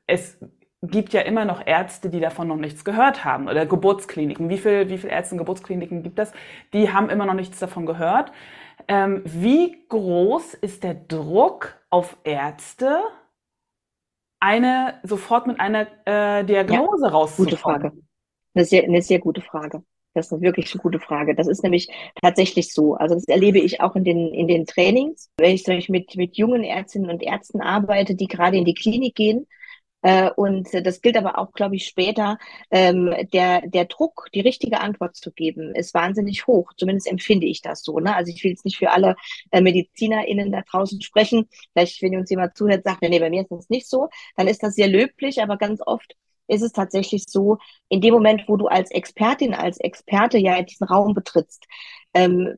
es 0.06 0.38
gibt 0.80 1.12
ja 1.12 1.22
immer 1.22 1.44
noch 1.44 1.66
Ärzte, 1.66 2.08
die 2.08 2.20
davon 2.20 2.48
noch 2.48 2.56
nichts 2.56 2.84
gehört 2.84 3.24
haben 3.24 3.48
oder 3.48 3.66
Geburtskliniken. 3.66 4.48
Wie 4.48 4.58
viele 4.58 4.88
wie 4.88 4.98
viel 4.98 5.10
Ärzte 5.10 5.34
und 5.34 5.38
Geburtskliniken 5.38 6.02
gibt 6.02 6.18
es? 6.18 6.32
Die 6.72 6.92
haben 6.92 7.10
immer 7.10 7.26
noch 7.26 7.34
nichts 7.34 7.58
davon 7.58 7.86
gehört. 7.86 8.32
Ähm, 8.86 9.22
wie 9.24 9.86
groß 9.88 10.54
ist 10.54 10.84
der 10.84 10.94
Druck 10.94 11.74
auf 11.90 12.16
Ärzte, 12.24 13.00
eine 14.44 15.00
sofort 15.02 15.46
mit 15.46 15.58
einer 15.58 15.86
äh, 16.04 16.44
Diagnose 16.44 17.06
ja, 17.06 17.10
rauszukommen? 17.10 17.50
Gute 17.50 17.56
Frage. 17.56 17.92
Eine 18.54 18.64
sehr, 18.66 18.84
eine 18.84 19.00
sehr 19.00 19.18
gute 19.18 19.40
Frage. 19.40 19.82
Das 20.12 20.26
ist 20.26 20.32
eine 20.32 20.42
wirklich 20.42 20.72
eine 20.72 20.82
gute 20.82 21.00
Frage. 21.00 21.34
Das 21.34 21.48
ist 21.48 21.62
nämlich 21.62 21.88
tatsächlich 22.22 22.72
so. 22.72 22.94
Also 22.94 23.14
das 23.14 23.24
erlebe 23.24 23.58
ich 23.58 23.80
auch 23.80 23.96
in 23.96 24.04
den, 24.04 24.32
in 24.32 24.46
den 24.46 24.66
Trainings. 24.66 25.30
Wenn 25.38 25.54
ich 25.54 25.64
zum 25.64 25.74
Beispiel 25.74 25.94
mit, 25.94 26.14
mit 26.16 26.36
jungen 26.36 26.62
Ärztinnen 26.62 27.10
und 27.10 27.22
Ärzten 27.22 27.62
arbeite, 27.62 28.14
die 28.14 28.28
gerade 28.28 28.58
in 28.58 28.66
die 28.66 28.74
Klinik 28.74 29.14
gehen, 29.14 29.46
äh, 30.04 30.30
und 30.36 30.68
das 30.74 31.00
gilt 31.00 31.16
aber 31.16 31.38
auch, 31.38 31.52
glaube 31.52 31.76
ich, 31.76 31.86
später. 31.86 32.36
Ähm, 32.70 33.14
der, 33.32 33.62
der 33.62 33.86
Druck, 33.86 34.28
die 34.34 34.40
richtige 34.40 34.80
Antwort 34.80 35.16
zu 35.16 35.32
geben, 35.32 35.74
ist 35.74 35.94
wahnsinnig 35.94 36.46
hoch. 36.46 36.72
Zumindest 36.76 37.10
empfinde 37.10 37.46
ich 37.46 37.62
das 37.62 37.82
so. 37.82 37.98
Ne? 37.98 38.14
Also 38.14 38.30
ich 38.30 38.44
will 38.44 38.50
jetzt 38.50 38.66
nicht 38.66 38.76
für 38.76 38.90
alle 38.90 39.16
äh, 39.50 39.62
MedizinerInnen 39.62 40.52
da 40.52 40.60
draußen 40.60 41.00
sprechen. 41.00 41.48
Vielleicht, 41.72 42.02
wenn 42.02 42.16
uns 42.16 42.28
jemand 42.28 42.54
zuhört, 42.54 42.84
sagt, 42.84 43.00
nee, 43.00 43.18
bei 43.18 43.30
mir 43.30 43.42
ist 43.42 43.50
das 43.50 43.70
nicht 43.70 43.88
so, 43.88 44.10
dann 44.36 44.46
ist 44.46 44.62
das 44.62 44.74
sehr 44.74 44.88
löblich, 44.88 45.40
aber 45.42 45.56
ganz 45.56 45.80
oft 45.84 46.14
ist 46.48 46.62
es 46.62 46.72
tatsächlich 46.72 47.24
so, 47.26 47.56
in 47.88 48.02
dem 48.02 48.12
Moment, 48.12 48.44
wo 48.46 48.58
du 48.58 48.66
als 48.66 48.90
Expertin, 48.90 49.54
als 49.54 49.78
Experte 49.78 50.36
ja 50.36 50.60
diesen 50.60 50.86
Raum 50.86 51.14
betrittst, 51.14 51.64
ähm, 52.12 52.56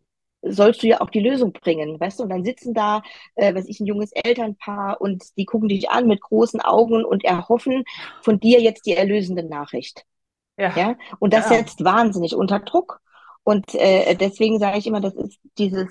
sollst 0.48 0.82
du 0.82 0.88
ja 0.88 1.00
auch 1.00 1.10
die 1.10 1.20
Lösung 1.20 1.52
bringen, 1.52 1.98
weißt 1.98 2.18
du? 2.18 2.24
Und 2.24 2.30
dann 2.30 2.44
sitzen 2.44 2.74
da, 2.74 3.02
äh, 3.34 3.54
weiß 3.54 3.66
ich, 3.68 3.80
ein 3.80 3.86
junges 3.86 4.12
Elternpaar 4.12 5.00
und 5.00 5.24
die 5.36 5.44
gucken 5.44 5.68
dich 5.68 5.90
an 5.90 6.06
mit 6.06 6.20
großen 6.20 6.60
Augen 6.60 7.04
und 7.04 7.24
erhoffen 7.24 7.84
von 8.22 8.40
dir 8.40 8.60
jetzt 8.60 8.86
die 8.86 8.94
erlösende 8.94 9.42
Nachricht. 9.42 10.04
Ja. 10.58 10.74
ja? 10.76 10.96
Und 11.18 11.32
das 11.32 11.50
ja. 11.50 11.56
setzt 11.56 11.84
wahnsinnig 11.84 12.34
unter 12.34 12.60
Druck. 12.60 13.00
Und 13.44 13.74
äh, 13.74 14.14
deswegen 14.16 14.58
sage 14.58 14.78
ich 14.78 14.86
immer, 14.86 15.00
das 15.00 15.14
ist 15.14 15.38
dieses, 15.58 15.88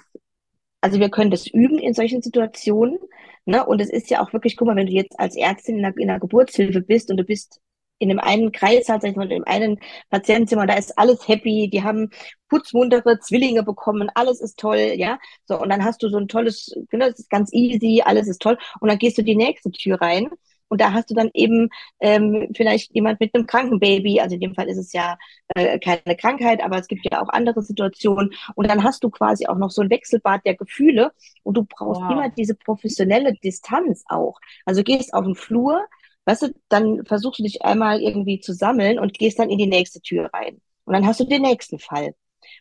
also 0.81 0.99
wir 0.99 1.09
können 1.09 1.31
das 1.31 1.47
üben 1.47 1.79
in 1.79 1.93
solchen 1.93 2.21
Situationen. 2.21 2.97
Ne? 3.45 3.65
Und 3.65 3.79
es 3.79 3.89
ist 3.89 4.09
ja 4.09 4.21
auch 4.21 4.33
wirklich, 4.33 4.57
guck 4.57 4.67
mal, 4.67 4.75
wenn 4.75 4.87
du 4.87 4.93
jetzt 4.93 5.19
als 5.19 5.35
Ärztin 5.35 5.77
in 5.77 5.83
der, 5.83 5.97
in 5.97 6.07
der 6.07 6.19
Geburtshilfe 6.19 6.81
bist 6.81 7.09
und 7.11 7.17
du 7.17 7.23
bist 7.23 7.61
in 7.99 8.09
dem 8.09 8.19
einen 8.19 8.51
Kreis 8.51 8.89
hat, 8.89 9.01
sag 9.01 9.11
ich 9.11 9.15
mal, 9.15 9.23
in 9.23 9.29
dem 9.29 9.47
einen 9.47 9.79
Patientenzimmer, 10.09 10.67
da 10.67 10.75
ist 10.75 10.97
alles 10.97 11.27
happy, 11.27 11.69
die 11.71 11.83
haben 11.83 12.09
putzmuntere 12.49 13.19
Zwillinge 13.19 13.63
bekommen, 13.63 14.09
alles 14.15 14.41
ist 14.41 14.59
toll, 14.59 14.93
ja. 14.95 15.17
So, 15.45 15.59
und 15.59 15.69
dann 15.69 15.83
hast 15.83 16.03
du 16.03 16.09
so 16.09 16.17
ein 16.17 16.27
tolles, 16.27 16.73
genau, 16.89 17.07
das 17.07 17.19
ist 17.19 17.29
ganz 17.29 17.51
easy, 17.53 18.01
alles 18.05 18.27
ist 18.27 18.41
toll. 18.41 18.57
Und 18.79 18.89
dann 18.89 18.97
gehst 18.99 19.17
du 19.17 19.23
die 19.23 19.35
nächste 19.35 19.71
Tür 19.71 20.01
rein 20.01 20.29
und 20.67 20.81
da 20.81 20.93
hast 20.93 21.09
du 21.09 21.13
dann 21.13 21.29
eben 21.33 21.69
ähm, 21.99 22.49
vielleicht 22.55 22.93
jemand 22.93 23.19
mit 23.19 23.35
einem 23.35 23.45
kranken 23.45 23.79
Baby, 23.79 24.19
also 24.19 24.35
in 24.35 24.41
dem 24.41 24.55
Fall 24.55 24.67
ist 24.67 24.77
es 24.77 24.93
ja 24.93 25.17
äh, 25.55 25.79
keine 25.79 26.15
Krankheit, 26.17 26.63
aber 26.63 26.77
es 26.79 26.87
gibt 26.87 27.07
ja 27.09 27.21
auch 27.21 27.29
andere 27.29 27.61
Situationen. 27.61 28.33
Und 28.55 28.69
dann 28.69 28.83
hast 28.83 29.03
du 29.03 29.09
quasi 29.09 29.47
auch 29.47 29.57
noch 29.57 29.71
so 29.71 29.81
ein 29.81 29.89
Wechselbad 29.89 30.45
der 30.45 30.55
Gefühle 30.55 31.11
und 31.43 31.55
du 31.55 31.63
brauchst 31.63 32.01
wow. 32.01 32.11
immer 32.11 32.29
diese 32.29 32.55
professionelle 32.55 33.33
Distanz 33.43 34.03
auch. 34.09 34.39
Also 34.65 34.83
gehst 34.83 35.13
auf 35.13 35.25
den 35.25 35.35
Flur, 35.35 35.85
weißt 36.25 36.43
du, 36.43 36.53
dann 36.69 37.05
versuchst 37.05 37.39
du 37.39 37.43
dich 37.43 37.63
einmal 37.63 38.01
irgendwie 38.01 38.39
zu 38.39 38.53
sammeln 38.53 38.99
und 38.99 39.17
gehst 39.17 39.39
dann 39.39 39.49
in 39.49 39.57
die 39.57 39.67
nächste 39.67 40.01
Tür 40.01 40.29
rein. 40.33 40.61
Und 40.85 40.93
dann 40.93 41.05
hast 41.05 41.19
du 41.19 41.25
den 41.25 41.41
nächsten 41.41 41.79
Fall. 41.79 42.15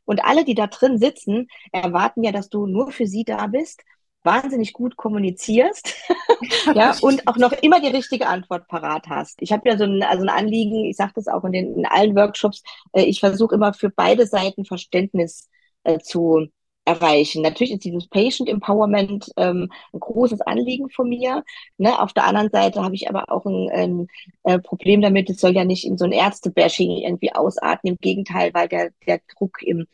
Und 0.05 0.25
alle, 0.25 0.45
die 0.45 0.55
da 0.55 0.67
drin 0.67 0.99
sitzen, 0.99 1.49
erwarten 1.73 2.23
ja, 2.25 2.33
dass 2.33 2.49
du 2.49 2.67
nur 2.67 2.91
für 2.91 3.07
sie 3.07 3.25
da 3.25 3.47
bist, 3.47 3.83
wahnsinnig 4.23 4.73
gut 4.73 4.97
kommunizierst 4.97 5.95
ja, 6.75 6.97
und 7.03 7.29
auch 7.29 7.37
noch 7.37 7.53
immer 7.53 7.81
die 7.81 7.89
richtige 7.89 8.27
Antwort 8.27 8.67
parat 8.69 9.07
hast. 9.09 9.37
Ich 9.41 9.53
habe 9.53 9.69
ja 9.69 9.77
so 9.77 9.85
ein, 9.85 10.03
also 10.03 10.23
ein 10.23 10.31
Anliegen, 10.31 10.85
ich 10.87 10.97
sage 10.97 11.13
das 11.15 11.29
auch 11.29 11.45
in, 11.45 11.53
den, 11.53 11.75
in 11.75 11.87
allen 11.87 12.17
Workshops, 12.17 12.63
äh, 12.93 13.03
ich 13.03 13.21
versuche 13.21 13.55
immer 13.55 13.75
für 13.75 13.91
beide 13.91 14.27
Seiten 14.27 14.65
Verständnis 14.65 15.51
äh, 15.85 15.99
zu, 15.99 16.49
erreichen. 16.85 17.43
Natürlich 17.43 17.73
ist 17.73 17.85
dieses 17.85 18.07
Patient 18.09 18.49
Empowerment 18.49 19.33
ähm, 19.37 19.71
ein 19.93 20.01
großes 20.01 20.41
Anliegen 20.43 20.91
von 20.91 21.09
mir. 21.09 21.45
Ne? 21.79 21.99
Auf 21.99 22.13
der 22.13 22.25
anderen 22.25 22.51
Seite 22.51 22.83
habe 22.83 22.95
ich 22.95 23.09
aber 23.09 23.31
auch 23.31 23.47
ein, 23.47 23.71
ein, 23.71 24.07
äh, 24.43 24.59
Problem 24.59 25.01
damit, 25.01 25.31
es 25.31 25.41
soll 25.41 25.55
ja 25.55 25.65
nicht 25.65 25.87
in 25.87 25.97
so 25.97 26.05
ein 26.05 26.13
Ärztebashing 26.13 26.91
irgendwie 26.91 27.33
ausarten. 27.33 27.89
Im 27.89 27.97
Gegenteil, 27.97 28.53
weil 28.53 28.69
der, 28.69 28.91
der 29.07 29.21
Druck 29.37 29.63
im, 29.63 29.87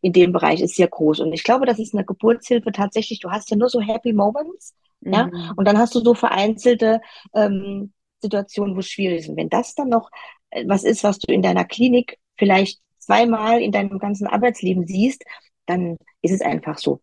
in 0.00 0.12
dem 0.12 0.32
Bereich 0.32 0.60
ist 0.60 0.76
sehr 0.76 0.88
groß. 0.88 1.20
Und 1.20 1.32
ich 1.32 1.44
glaube, 1.44 1.66
das 1.66 1.78
ist 1.78 1.94
eine 1.94 2.04
Geburtshilfe 2.04 2.72
tatsächlich, 2.72 3.20
du 3.20 3.30
hast 3.30 3.50
ja 3.50 3.56
nur 3.56 3.68
so 3.68 3.80
Happy 3.80 4.12
Moments. 4.12 4.74
Mhm. 5.00 5.12
Ja? 5.12 5.30
Und 5.56 5.66
dann 5.66 5.78
hast 5.78 5.94
du 5.94 6.00
so 6.00 6.14
vereinzelte 6.14 7.00
ähm, 7.34 7.92
Situationen, 8.20 8.74
wo 8.74 8.80
es 8.80 8.88
schwierig 8.88 9.20
ist. 9.20 9.28
Und 9.28 9.36
wenn 9.36 9.50
das 9.50 9.74
dann 9.74 9.90
noch 9.90 10.10
äh, 10.50 10.64
was 10.66 10.84
ist, 10.84 11.04
was 11.04 11.18
du 11.18 11.32
in 11.32 11.42
deiner 11.42 11.64
Klinik 11.64 12.18
vielleicht 12.36 12.80
zweimal 12.98 13.60
in 13.60 13.72
deinem 13.72 13.98
ganzen 13.98 14.26
Arbeitsleben 14.26 14.86
siehst, 14.86 15.24
dann 15.66 15.98
ist 16.22 16.32
es 16.32 16.40
einfach 16.40 16.78
so. 16.78 17.00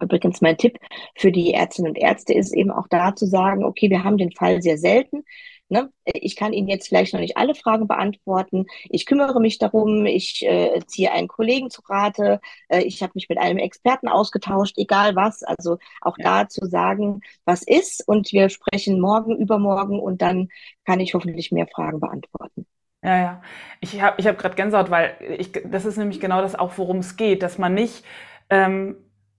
Übrigens, 0.00 0.40
mein 0.42 0.58
Tipp 0.58 0.78
für 1.16 1.32
die 1.32 1.54
Ärztinnen 1.54 1.90
und 1.90 1.98
Ärzte 1.98 2.34
ist 2.34 2.54
eben 2.54 2.70
auch 2.70 2.86
da 2.88 3.14
zu 3.14 3.26
sagen, 3.26 3.64
okay, 3.64 3.88
wir 3.88 4.04
haben 4.04 4.18
den 4.18 4.32
Fall 4.32 4.60
sehr 4.60 4.76
selten. 4.76 5.24
Ne? 5.68 5.90
Ich 6.04 6.36
kann 6.36 6.52
Ihnen 6.52 6.68
jetzt 6.68 6.88
vielleicht 6.88 7.12
noch 7.12 7.20
nicht 7.20 7.36
alle 7.36 7.54
Fragen 7.54 7.88
beantworten. 7.88 8.66
Ich 8.88 9.04
kümmere 9.04 9.40
mich 9.40 9.58
darum. 9.58 10.06
Ich 10.06 10.44
äh, 10.46 10.80
ziehe 10.86 11.10
einen 11.12 11.26
Kollegen 11.28 11.70
zu 11.70 11.82
Rate. 11.88 12.40
Äh, 12.68 12.82
ich 12.82 13.02
habe 13.02 13.12
mich 13.14 13.28
mit 13.28 13.38
einem 13.38 13.58
Experten 13.58 14.06
ausgetauscht, 14.06 14.78
egal 14.78 15.16
was. 15.16 15.42
Also 15.42 15.78
auch 16.00 16.18
ja. 16.18 16.42
da 16.42 16.48
zu 16.48 16.66
sagen, 16.66 17.20
was 17.44 17.62
ist. 17.62 18.06
Und 18.06 18.32
wir 18.32 18.48
sprechen 18.48 19.00
morgen, 19.00 19.36
übermorgen 19.36 19.98
und 19.98 20.22
dann 20.22 20.50
kann 20.84 21.00
ich 21.00 21.14
hoffentlich 21.14 21.50
mehr 21.50 21.66
Fragen 21.66 21.98
beantworten. 21.98 22.66
Ja, 23.02 23.18
ja. 23.18 23.42
Ich 23.80 24.00
habe 24.00 24.16
ich 24.18 24.26
hab 24.26 24.38
gerade 24.38 24.54
Gänsehaut, 24.54 24.90
weil 24.90 25.16
ich, 25.38 25.52
das 25.64 25.84
ist 25.84 25.96
nämlich 25.96 26.20
genau 26.20 26.42
das 26.42 26.54
auch, 26.54 26.78
worum 26.78 26.98
es 26.98 27.16
geht, 27.16 27.42
dass 27.42 27.58
man 27.58 27.74
nicht 27.74 28.04
ähm, 28.50 28.96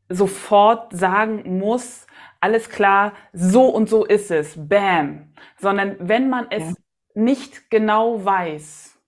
sofort 0.10 0.94
sagen 0.94 1.58
muss, 1.60 2.08
alles 2.40 2.70
klar, 2.70 3.14
so 3.34 3.66
und 3.66 3.90
so 3.90 4.06
ist 4.06 4.32
es, 4.32 4.56
bam, 4.58 5.34
sondern 5.58 5.96
wenn 6.00 6.30
man 6.30 6.48
es 6.50 6.64
ja. 6.64 6.74
nicht 7.16 7.70
genau 7.70 8.24
weiß. 8.24 9.00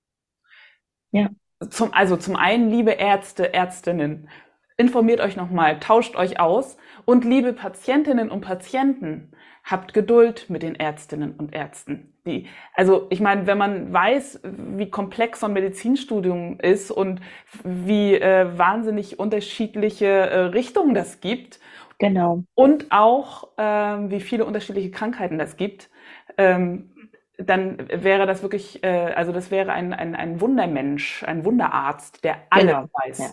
Ja. 1.11 1.29
Zum, 1.69 1.93
also 1.93 2.17
zum 2.17 2.35
einen, 2.35 2.69
liebe 2.69 2.91
Ärzte, 2.91 3.53
Ärztinnen, 3.53 4.29
informiert 4.77 5.19
euch 5.19 5.35
nochmal, 5.35 5.79
tauscht 5.79 6.15
euch 6.15 6.39
aus 6.39 6.77
und 7.05 7.25
liebe 7.25 7.53
Patientinnen 7.53 8.31
und 8.31 8.41
Patienten, 8.41 9.31
habt 9.69 9.93
Geduld 9.93 10.49
mit 10.49 10.63
den 10.63 10.75
Ärztinnen 10.75 11.33
und 11.33 11.53
Ärzten. 11.53 12.13
Die, 12.25 12.47
also 12.73 13.07
ich 13.09 13.19
meine, 13.19 13.47
wenn 13.47 13.57
man 13.57 13.93
weiß, 13.93 14.41
wie 14.43 14.89
komplex 14.89 15.39
so 15.41 15.45
ein 15.45 15.53
Medizinstudium 15.53 16.59
ist 16.59 16.91
und 16.91 17.21
wie 17.63 18.15
äh, 18.15 18.57
wahnsinnig 18.57 19.19
unterschiedliche 19.19 20.05
äh, 20.05 20.39
Richtungen 20.39 20.93
das 20.93 21.21
gibt, 21.21 21.59
genau. 21.97 22.43
und 22.55 22.87
auch 22.89 23.49
äh, 23.57 23.63
wie 24.09 24.21
viele 24.21 24.45
unterschiedliche 24.45 24.91
Krankheiten 24.91 25.37
das 25.37 25.57
gibt, 25.57 25.89
ähm, 26.37 26.91
dann 27.37 27.87
wäre 27.89 28.25
das 28.25 28.41
wirklich, 28.43 28.83
äh, 28.83 29.13
also 29.15 29.31
das 29.31 29.49
wäre 29.49 29.71
ein, 29.71 29.93
ein, 29.93 30.15
ein 30.15 30.41
Wundermensch, 30.41 31.23
ein 31.23 31.45
Wunderarzt, 31.45 32.23
der 32.23 32.37
alles 32.49 32.75
genau. 32.75 32.89
weiß. 32.93 33.17
Ja. 33.19 33.31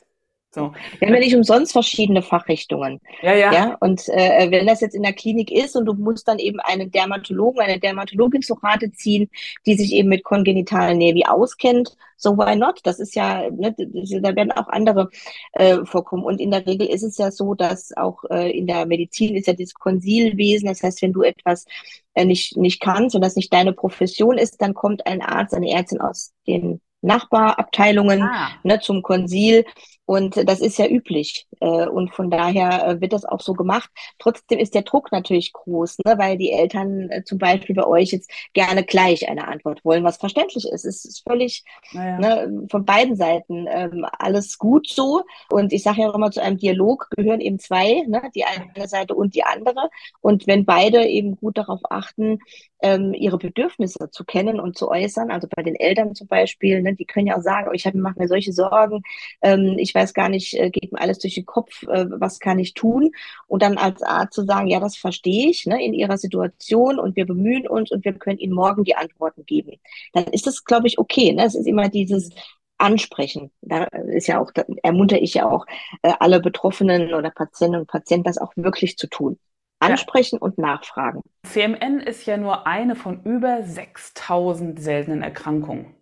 So. 0.57 0.73
Wir 0.99 1.09
haben 1.09 1.15
ja 1.15 1.21
nicht 1.21 1.37
umsonst 1.37 1.73
verschiedene 1.73 2.23
Fachrichtungen. 2.23 2.99
Ja, 3.21 3.35
ja. 3.35 3.53
ja? 3.53 3.77
Und 3.81 4.09
äh, 4.09 4.51
wenn 4.51 4.67
das 4.67 4.81
jetzt 4.81 4.95
in 4.95 5.03
der 5.03 5.13
Klinik 5.13 5.53
ist 5.53 5.77
und 5.77 5.85
du 5.85 5.93
musst 5.93 6.27
dann 6.29 6.39
eben 6.39 6.61
einen 6.61 6.91
Dermatologen, 6.91 7.61
eine 7.61 7.79
Dermatologin 7.79 8.41
zu 8.41 8.55
Rate 8.55 8.91
ziehen, 8.91 9.29
die 9.67 9.75
sich 9.75 9.93
eben 9.93 10.09
mit 10.09 10.25
kongenitalen 10.25 10.97
Nevi 10.97 11.27
auskennt, 11.27 11.95
so 12.17 12.39
why 12.39 12.57
not? 12.57 12.81
Das 12.85 13.01
ist 13.01 13.15
ja, 13.15 13.51
ne, 13.51 13.75
da 13.77 14.35
werden 14.35 14.51
auch 14.51 14.69
andere 14.69 15.11
äh, 15.53 15.85
vorkommen. 15.85 16.25
Und 16.25 16.41
in 16.41 16.51
der 16.51 16.67
Regel 16.67 16.87
ist 16.87 17.03
es 17.03 17.19
ja 17.19 17.31
so, 17.31 17.53
dass 17.53 17.95
auch 17.95 18.25
äh, 18.31 18.51
in 18.51 18.67
der 18.67 18.87
Medizin 18.87 19.37
ist 19.37 19.49
ja 19.49 19.53
dieses 19.53 19.75
Konsilwesen. 19.75 20.69
Das 20.69 20.83
heißt, 20.83 21.03
wenn 21.03 21.13
du 21.13 21.21
etwas 21.21 21.67
äh, 22.15 22.25
nicht, 22.25 22.57
nicht 22.57 22.81
kannst 22.81 23.15
und 23.15 23.21
das 23.21 23.37
nicht 23.37 23.53
deine 23.53 23.75
Profession 23.75 24.39
ist, 24.39 24.63
dann 24.63 24.73
kommt 24.73 25.07
ein 25.07 25.21
Arzt, 25.21 25.53
eine 25.53 25.71
Ärztin 25.71 26.01
aus 26.01 26.33
den 26.47 26.81
Nachbarabteilungen 27.03 28.23
ah. 28.23 28.49
ne, 28.63 28.81
zum 28.81 29.03
Konsil 29.03 29.67
und 30.07 30.49
das 30.49 30.61
ist 30.61 30.79
ja 30.79 30.87
üblich. 30.87 31.47
Äh, 31.61 31.87
und 31.89 32.15
von 32.15 32.31
daher 32.31 32.87
äh, 32.87 33.01
wird 33.01 33.13
das 33.13 33.25
auch 33.25 33.41
so 33.41 33.55
gemacht. 33.55 33.91
Trotzdem 34.19 34.59
ist 34.59 34.75
der 34.75 34.83
Druck 34.83 35.11
natürlich 35.11 35.53
groß, 35.53 35.99
ne? 36.05 36.17
weil 36.17 36.39
die 36.39 36.53
Eltern 36.53 37.11
äh, 37.11 37.25
zum 37.25 37.39
Beispiel 37.39 37.75
bei 37.75 37.87
euch 37.87 38.13
jetzt 38.13 38.31
gerne 38.53 38.85
gleich 38.85 39.29
eine 39.29 39.49
Antwort 39.49 39.85
wollen, 39.85 40.05
was 40.05 40.17
verständlich 40.19 40.69
ist. 40.71 40.85
Es 40.85 41.05
ist 41.05 41.23
völlig 41.29 41.65
naja. 41.93 42.19
ne, 42.19 42.67
von 42.71 42.85
beiden 42.85 43.17
Seiten 43.17 43.67
ähm, 43.69 44.07
alles 44.19 44.59
gut 44.59 44.89
so. 44.89 45.23
Und 45.51 45.73
ich 45.73 45.83
sage 45.83 46.03
ja 46.03 46.11
auch 46.11 46.15
immer, 46.15 46.31
zu 46.31 46.41
einem 46.41 46.59
Dialog 46.59 47.09
gehören 47.17 47.41
eben 47.41 47.59
zwei, 47.59 48.05
ne? 48.07 48.23
die 48.35 48.45
eine 48.45 48.89
Seite 48.89 49.15
und 49.15 49.35
die 49.35 49.43
andere. 49.43 49.91
Und 50.21 50.47
wenn 50.47 50.65
beide 50.65 51.05
eben 51.05 51.37
gut 51.37 51.59
darauf 51.59 51.81
achten, 51.91 52.39
ähm, 52.83 53.15
ihre 53.15 53.39
Bedürfnisse 53.39 54.11
zu 54.11 54.25
kennen 54.25 54.61
und 54.61 54.77
zu 54.77 54.89
äußern, 54.89 55.31
also 55.31 55.49
bei 55.55 55.63
den 55.63 55.75
Eltern 55.75 56.15
zum 56.15 56.27
Beispiel, 56.29 56.83
ne, 56.83 56.95
die 56.95 57.07
können 57.07 57.27
ja 57.27 57.37
auch 57.37 57.43
sagen, 57.43 57.69
oh, 57.71 57.73
ich 57.73 57.85
mache 57.95 58.19
mir 58.19 58.29
solche 58.29 58.53
Sorgen, 58.53 59.03
ähm, 59.43 59.77
ich 59.79 59.95
weiß 59.97 60.15
gar 60.15 60.29
nicht, 60.29 60.55
äh, 60.55 60.71
geht 60.71 60.93
mir 60.93 61.01
alles 61.01 61.19
durch 61.19 61.35
den 61.35 61.47
Kopf, 61.47 61.83
äh, 61.85 62.07
was 62.09 62.39
kann 62.39 62.59
ich 62.61 62.75
tun? 62.75 63.11
Und 63.49 63.63
dann 63.63 63.79
als 63.79 64.03
Arzt 64.03 64.35
zu 64.35 64.45
sagen, 64.45 64.69
ja, 64.69 64.79
das 64.79 64.97
verstehe 64.97 65.51
ich 65.51 65.67
ne, 65.67 65.85
in 65.85 65.95
Ihrer 65.95 66.19
Situation 66.19 67.01
und 67.01 67.17
wir 67.17 67.27
bemühen 67.27 67.67
uns 67.67 67.91
und 67.91 68.05
wir 68.05 68.13
können 68.13 68.39
Ihnen 68.39 68.55
morgen 68.55 68.85
die 68.85 68.95
Antworten 68.95 69.45
geben. 69.45 69.73
Dann 70.13 70.25
ist 70.27 70.47
das, 70.47 70.65
glaube 70.65 70.87
ich, 70.87 70.99
okay. 70.99 71.33
Ne? 71.33 71.45
Es 71.45 71.55
ist 71.55 71.67
immer 71.67 71.89
dieses 71.89 72.31
Ansprechen. 72.79 73.51
Da 73.63 73.85
ist 73.85 74.27
ja 74.27 74.41
auch, 74.41 74.53
da 74.53 74.65
ermuntere 74.83 75.21
ich 75.21 75.35
ja 75.35 75.51
auch 75.51 75.67
äh, 76.03 76.13
alle 76.21 76.41
Betroffenen 76.41 77.15
oder 77.15 77.31
Patientinnen 77.31 77.81
und 77.81 77.87
Patienten, 77.89 78.25
das 78.25 78.39
auch 78.39 78.53
wirklich 78.57 78.97
zu 78.97 79.09
tun. 79.09 79.39
Ansprechen 79.79 80.37
ja. 80.37 80.43
und 80.43 80.59
nachfragen. 80.59 81.23
CMN 81.45 82.01
ist 82.01 82.27
ja 82.27 82.37
nur 82.37 82.67
eine 82.67 82.97
von 82.97 83.23
über 83.25 83.63
6000 83.63 84.81
seltenen 84.81 85.23
Erkrankungen. 85.23 85.95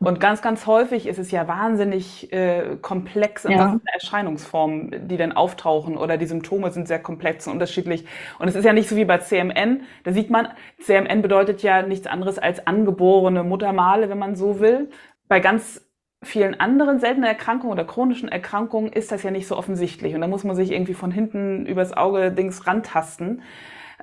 Und 0.00 0.20
ganz, 0.20 0.42
ganz 0.42 0.66
häufig 0.66 1.06
ist 1.06 1.18
es 1.18 1.30
ja 1.30 1.48
wahnsinnig 1.48 2.32
äh, 2.32 2.76
komplex, 2.80 3.44
ja. 3.44 3.74
was 3.74 3.80
Erscheinungsformen, 3.92 5.08
die 5.08 5.16
dann 5.16 5.32
auftauchen 5.32 5.96
oder 5.96 6.16
die 6.16 6.26
Symptome 6.26 6.70
sind 6.70 6.88
sehr 6.88 6.98
komplex 6.98 7.46
und 7.46 7.54
unterschiedlich. 7.54 8.06
Und 8.38 8.48
es 8.48 8.54
ist 8.54 8.64
ja 8.64 8.72
nicht 8.72 8.88
so 8.88 8.96
wie 8.96 9.04
bei 9.04 9.18
CMN. 9.18 9.82
Da 10.04 10.12
sieht 10.12 10.30
man, 10.30 10.48
CMN 10.80 11.22
bedeutet 11.22 11.62
ja 11.62 11.82
nichts 11.82 12.06
anderes 12.06 12.38
als 12.38 12.66
angeborene 12.66 13.44
Muttermale, 13.44 14.08
wenn 14.08 14.18
man 14.18 14.36
so 14.36 14.60
will. 14.60 14.90
Bei 15.28 15.40
ganz 15.40 15.80
vielen 16.22 16.58
anderen 16.58 17.00
seltenen 17.00 17.28
Erkrankungen 17.28 17.72
oder 17.72 17.84
chronischen 17.84 18.28
Erkrankungen 18.28 18.92
ist 18.92 19.12
das 19.12 19.22
ja 19.22 19.30
nicht 19.30 19.46
so 19.46 19.56
offensichtlich. 19.56 20.14
Und 20.14 20.20
da 20.20 20.26
muss 20.26 20.44
man 20.44 20.56
sich 20.56 20.72
irgendwie 20.72 20.94
von 20.94 21.10
hinten 21.10 21.66
übers 21.66 21.92
Auge 21.92 22.32
Dings 22.32 22.66
rantasten. 22.66 23.42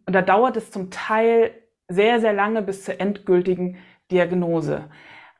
Und 0.05 0.13
da 0.13 0.21
dauert 0.21 0.57
es 0.57 0.71
zum 0.71 0.89
Teil 0.91 1.51
sehr, 1.87 2.21
sehr 2.21 2.33
lange 2.33 2.61
bis 2.61 2.85
zur 2.85 2.99
endgültigen 2.99 3.77
Diagnose. 4.11 4.85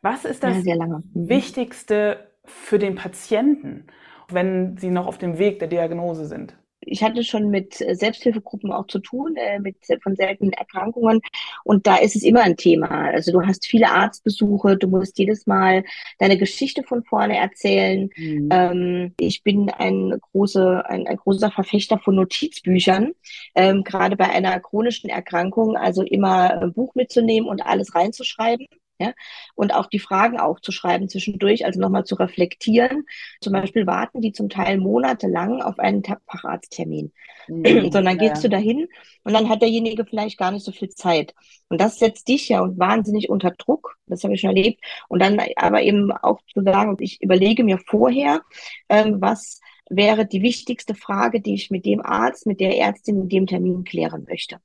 Was 0.02 0.26
ist 0.26 0.44
das 0.44 0.66
ja, 0.66 0.76
mhm. 0.76 1.04
Wichtigste 1.14 2.32
für 2.44 2.80
den 2.80 2.96
Patienten, 2.96 3.88
wenn 4.30 4.78
sie 4.78 4.90
noch 4.90 5.08
auf 5.08 5.18
dem 5.18 5.38
Weg 5.38 5.60
der 5.60 5.68
Diagnose 5.68 6.26
sind? 6.26 6.56
ich 6.82 7.04
hatte 7.04 7.24
schon 7.24 7.50
mit 7.50 7.80
äh, 7.82 7.96
Selbsthilfegruppen 7.96 8.72
auch 8.72 8.88
zu 8.88 9.00
tun, 9.00 9.36
äh, 9.36 9.60
mit 9.60 9.78
von 10.02 10.16
seltenen 10.16 10.54
Erkrankungen. 10.54 11.22
Und 11.64 11.88
da 11.88 11.98
ist 11.98 12.16
es 12.16 12.24
immer 12.24 12.42
ein 12.42 12.58
Thema. 12.58 12.90
Also 12.90 13.32
du 13.32 13.46
hast 13.46 13.66
viele 13.66 13.90
Arztbesuche, 13.90 14.78
du 14.78 14.88
musst 14.88 15.18
jedes 15.18 15.48
Mal 15.48 15.84
deine 16.18 16.38
Geschichte 16.38 16.84
von 16.84 17.04
vorne 17.04 17.38
erzählen. 17.38 18.10
Mhm. 18.18 18.50
Ähm, 18.52 19.14
ich 19.20 19.44
bin 19.44 19.70
ein, 19.70 20.20
große, 20.32 20.84
ein, 20.88 21.08
ein, 21.08 21.18
großer 21.18 21.52
Verfechter 21.52 22.00
von 22.00 22.16
Notizbüchern, 22.16 23.12
ähm, 23.56 23.84
gerade 23.84 24.16
bei 24.16 24.30
einer 24.30 24.60
chronischen 24.60 25.10
Erkrankung, 25.10 25.78
also 25.78 26.02
immer 26.02 26.62
ein 26.62 26.74
Buch 26.74 26.96
mitzunehmen 26.96 27.50
und 27.50 27.62
alles 27.62 27.96
reinzuschreiben. 27.96 28.68
Ja? 29.02 29.14
Und 29.56 29.74
auch 29.74 29.88
die 29.88 30.00
Fragen 30.00 30.40
aufzuschreiben 30.40 31.10
zwischendurch, 31.10 31.66
also 31.66 31.80
nochmal 31.80 32.06
zu 32.06 32.16
reflektieren. 32.16 33.06
Zum 33.42 33.54
Beispiel 33.54 33.88
warten 33.88 34.22
die 34.22 34.32
zum 34.32 34.50
Teil 34.50 34.78
monatelang 34.78 35.62
auf 35.62 35.80
einen 35.80 36.04
Facharzttermin. 36.04 37.12
Mhm, 37.48 37.92
Sondern 37.92 38.20
ja. 38.20 38.30
gehst 38.30 38.44
du 38.44 38.50
dahin 38.50 38.88
und 39.24 39.34
dann 39.34 39.50
hat 39.50 39.62
derjenige 39.62 40.06
vielleicht 40.06 40.38
gar 40.38 40.52
nicht 40.52 40.64
so 40.64 40.72
viel 40.72 40.90
Zeit. 40.90 41.34
Und 41.70 41.82
das 41.82 42.00
setzt 42.00 42.28
dich 42.28 42.50
ja 42.50 42.62
und 42.62 42.80
wahnsinnig 42.80 43.30
unter 43.30 43.52
Druck. 43.52 43.98
Das 44.08 44.24
habe 44.24 44.34
ich 44.34 44.42
schon 44.42 44.56
erlebt. 44.56 44.82
Und 45.08 45.22
dann 45.22 45.42
aber 45.56 45.82
eben 45.82 46.12
auch 46.12 46.40
zu 46.54 46.62
sagen, 46.64 46.98
ich 47.00 47.22
überlege 47.22 47.64
mir 47.64 47.80
vorher, 47.80 48.42
ähm, 48.90 49.18
was 49.20 49.60
wäre 49.90 50.26
die 50.26 50.42
wichtigste 50.42 50.96
Frage, 50.96 51.42
die 51.42 51.54
ich 51.54 51.70
mit 51.70 51.86
dem 51.86 52.02
Arzt, 52.02 52.46
mit 52.46 52.60
der 52.60 52.78
Ärztin 52.78 53.22
in 53.22 53.30
dem 53.30 53.48
Termin 53.48 53.84
klären 53.84 54.26
möchte. 54.28 54.60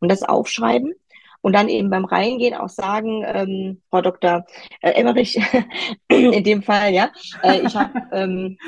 Und 0.00 0.10
das 0.10 0.22
aufschreiben 0.22 0.94
und 1.42 1.54
dann 1.54 1.68
eben 1.68 1.90
beim 1.90 2.04
Reingehen 2.04 2.54
auch 2.54 2.68
sagen, 2.68 3.24
ähm, 3.26 3.82
Frau 3.90 4.02
Dr. 4.02 4.44
Äh, 4.80 4.90
Emmerich, 4.92 5.38
in 6.08 6.44
dem 6.44 6.62
Fall, 6.62 6.92
ja, 6.92 7.10
äh, 7.42 7.60
ich 7.66 7.74
habe 7.74 7.92
ähm, 8.12 8.58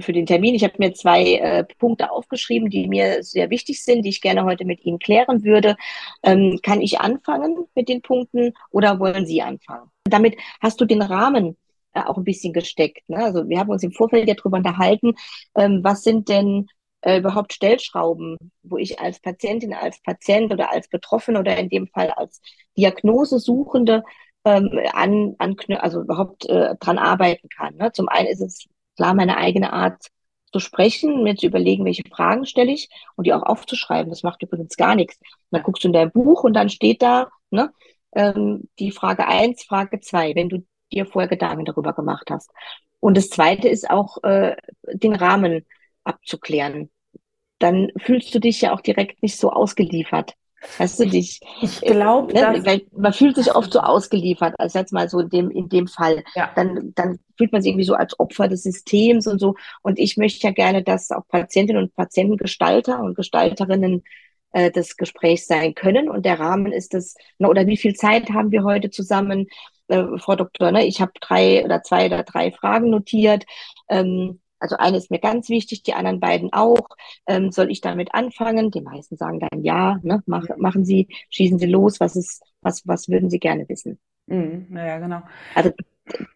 für 0.00 0.12
den 0.12 0.26
Termin, 0.26 0.54
ich 0.54 0.64
habe 0.64 0.74
mir 0.78 0.92
zwei 0.92 1.34
äh, 1.34 1.64
Punkte 1.78 2.10
aufgeschrieben, 2.10 2.68
die 2.68 2.88
mir 2.88 3.22
sehr 3.22 3.48
wichtig 3.50 3.84
sind, 3.84 4.02
die 4.02 4.08
ich 4.08 4.20
gerne 4.20 4.44
heute 4.44 4.64
mit 4.64 4.84
Ihnen 4.84 4.98
klären 4.98 5.44
würde. 5.44 5.76
Ähm, 6.24 6.58
kann 6.62 6.80
ich 6.80 7.00
anfangen 7.00 7.66
mit 7.74 7.88
den 7.88 8.02
Punkten 8.02 8.54
oder 8.70 8.98
wollen 8.98 9.24
Sie 9.24 9.40
anfangen? 9.40 9.90
Damit 10.04 10.36
hast 10.60 10.80
du 10.80 10.84
den 10.84 11.02
Rahmen 11.02 11.56
äh, 11.94 12.00
auch 12.00 12.16
ein 12.16 12.24
bisschen 12.24 12.52
gesteckt. 12.52 13.08
Ne? 13.08 13.18
Also 13.18 13.48
wir 13.48 13.58
haben 13.58 13.70
uns 13.70 13.82
im 13.82 13.92
Vorfeld 13.92 14.28
ja 14.28 14.34
darüber 14.34 14.58
unterhalten, 14.58 15.14
ähm, 15.54 15.80
was 15.82 16.02
sind 16.02 16.28
denn 16.28 16.66
äh, 17.08 17.18
überhaupt 17.18 17.54
Stellschrauben, 17.54 18.36
wo 18.62 18.76
ich 18.76 19.00
als 19.00 19.20
Patientin, 19.20 19.72
als 19.72 20.00
Patient 20.02 20.52
oder 20.52 20.70
als 20.70 20.88
Betroffene 20.88 21.38
oder 21.38 21.56
in 21.56 21.70
dem 21.70 21.86
Fall 21.88 22.10
als 22.10 22.42
Diagnosesuchende 22.76 24.02
ähm, 24.44 24.78
an, 24.92 25.34
an, 25.38 25.56
also 25.78 26.02
überhaupt 26.02 26.46
äh, 26.46 26.76
dran 26.78 26.98
arbeiten 26.98 27.48
kann. 27.48 27.76
Ne? 27.76 27.92
Zum 27.92 28.08
einen 28.08 28.28
ist 28.28 28.42
es 28.42 28.66
klar 28.96 29.14
meine 29.14 29.38
eigene 29.38 29.72
Art 29.72 30.08
zu 30.52 30.60
sprechen, 30.60 31.22
mir 31.22 31.34
zu 31.36 31.46
überlegen, 31.46 31.86
welche 31.86 32.08
Fragen 32.10 32.44
stelle 32.44 32.72
ich 32.72 32.90
und 33.16 33.26
die 33.26 33.32
auch 33.32 33.42
aufzuschreiben. 33.42 34.10
Das 34.10 34.22
macht 34.22 34.42
übrigens 34.42 34.76
gar 34.76 34.94
nichts. 34.94 35.18
dann 35.50 35.62
guckst 35.62 35.84
du 35.84 35.88
in 35.88 35.94
dein 35.94 36.10
Buch 36.12 36.44
und 36.44 36.52
dann 36.54 36.68
steht 36.68 37.00
da 37.00 37.30
ne, 37.50 37.72
ähm, 38.12 38.68
die 38.78 38.90
Frage 38.90 39.26
eins, 39.26 39.64
Frage 39.64 40.00
zwei, 40.00 40.34
wenn 40.34 40.50
du 40.50 40.64
dir 40.92 41.06
vorher 41.06 41.28
Gedanken 41.28 41.64
darüber 41.64 41.94
gemacht 41.94 42.30
hast. 42.30 42.50
Und 43.00 43.16
das 43.16 43.30
Zweite 43.30 43.68
ist 43.68 43.88
auch 43.88 44.22
äh, 44.24 44.56
den 44.92 45.14
Rahmen 45.14 45.64
abzuklären. 46.04 46.90
Dann 47.58 47.90
fühlst 47.98 48.34
du 48.34 48.38
dich 48.38 48.60
ja 48.60 48.72
auch 48.72 48.80
direkt 48.80 49.22
nicht 49.22 49.36
so 49.36 49.50
ausgeliefert. 49.50 50.34
Weißt 50.78 50.98
du 50.98 51.06
dich? 51.06 51.40
Ich 51.60 51.80
glaube, 51.80 52.32
ne, 52.32 52.82
man 52.92 53.12
fühlt 53.12 53.36
sich 53.36 53.54
oft 53.54 53.72
so 53.72 53.80
ausgeliefert, 53.80 54.54
als 54.58 54.74
jetzt 54.74 54.92
mal 54.92 55.08
so 55.08 55.20
in 55.20 55.28
dem, 55.28 55.50
in 55.50 55.68
dem 55.68 55.86
Fall. 55.86 56.24
Ja. 56.34 56.50
Dann, 56.56 56.92
dann 56.94 57.20
fühlt 57.36 57.52
man 57.52 57.62
sich 57.62 57.70
irgendwie 57.70 57.84
so 57.84 57.94
als 57.94 58.18
Opfer 58.18 58.48
des 58.48 58.64
Systems 58.64 59.26
und 59.26 59.38
so. 59.38 59.54
Und 59.82 59.98
ich 59.98 60.16
möchte 60.16 60.46
ja 60.46 60.52
gerne, 60.52 60.82
dass 60.82 61.10
auch 61.10 61.26
Patientinnen 61.28 61.82
und 61.82 61.94
Patienten 61.94 62.36
Gestalter 62.36 63.00
und 63.00 63.14
Gestalterinnen 63.14 64.02
äh, 64.52 64.70
des 64.70 64.96
Gesprächs 64.96 65.46
sein 65.46 65.74
können. 65.74 66.08
Und 66.08 66.26
der 66.26 66.40
Rahmen 66.40 66.72
ist 66.72 66.92
das, 66.92 67.14
ne, 67.38 67.48
oder 67.48 67.66
wie 67.66 67.76
viel 67.76 67.94
Zeit 67.94 68.30
haben 68.30 68.50
wir 68.50 68.64
heute 68.64 68.90
zusammen? 68.90 69.46
Äh, 69.86 70.04
Frau 70.18 70.34
Doktor, 70.34 70.72
ne, 70.72 70.86
ich 70.86 71.00
habe 71.00 71.12
drei 71.20 71.64
oder 71.64 71.82
zwei 71.82 72.06
oder 72.06 72.24
drei 72.24 72.50
Fragen 72.50 72.90
notiert. 72.90 73.44
Ähm, 73.88 74.40
Also 74.60 74.76
eine 74.76 74.96
ist 74.96 75.10
mir 75.10 75.20
ganz 75.20 75.48
wichtig, 75.48 75.82
die 75.82 75.94
anderen 75.94 76.20
beiden 76.20 76.52
auch. 76.52 76.88
Ähm, 77.26 77.50
soll 77.52 77.70
ich 77.70 77.80
damit 77.80 78.14
anfangen? 78.14 78.70
Die 78.70 78.80
meisten 78.80 79.16
sagen 79.16 79.40
dann 79.40 79.62
ja, 79.62 79.98
ne? 80.02 80.22
Mach, 80.26 80.44
machen 80.56 80.84
Sie, 80.84 81.08
schießen 81.30 81.58
Sie 81.58 81.66
los, 81.66 82.00
was 82.00 82.16
ist, 82.16 82.42
was, 82.62 82.86
was 82.86 83.08
würden 83.08 83.30
Sie 83.30 83.38
gerne 83.38 83.68
wissen? 83.68 83.98
Mhm, 84.26 84.68
ja, 84.76 84.98
genau. 84.98 85.22
Also 85.54 85.70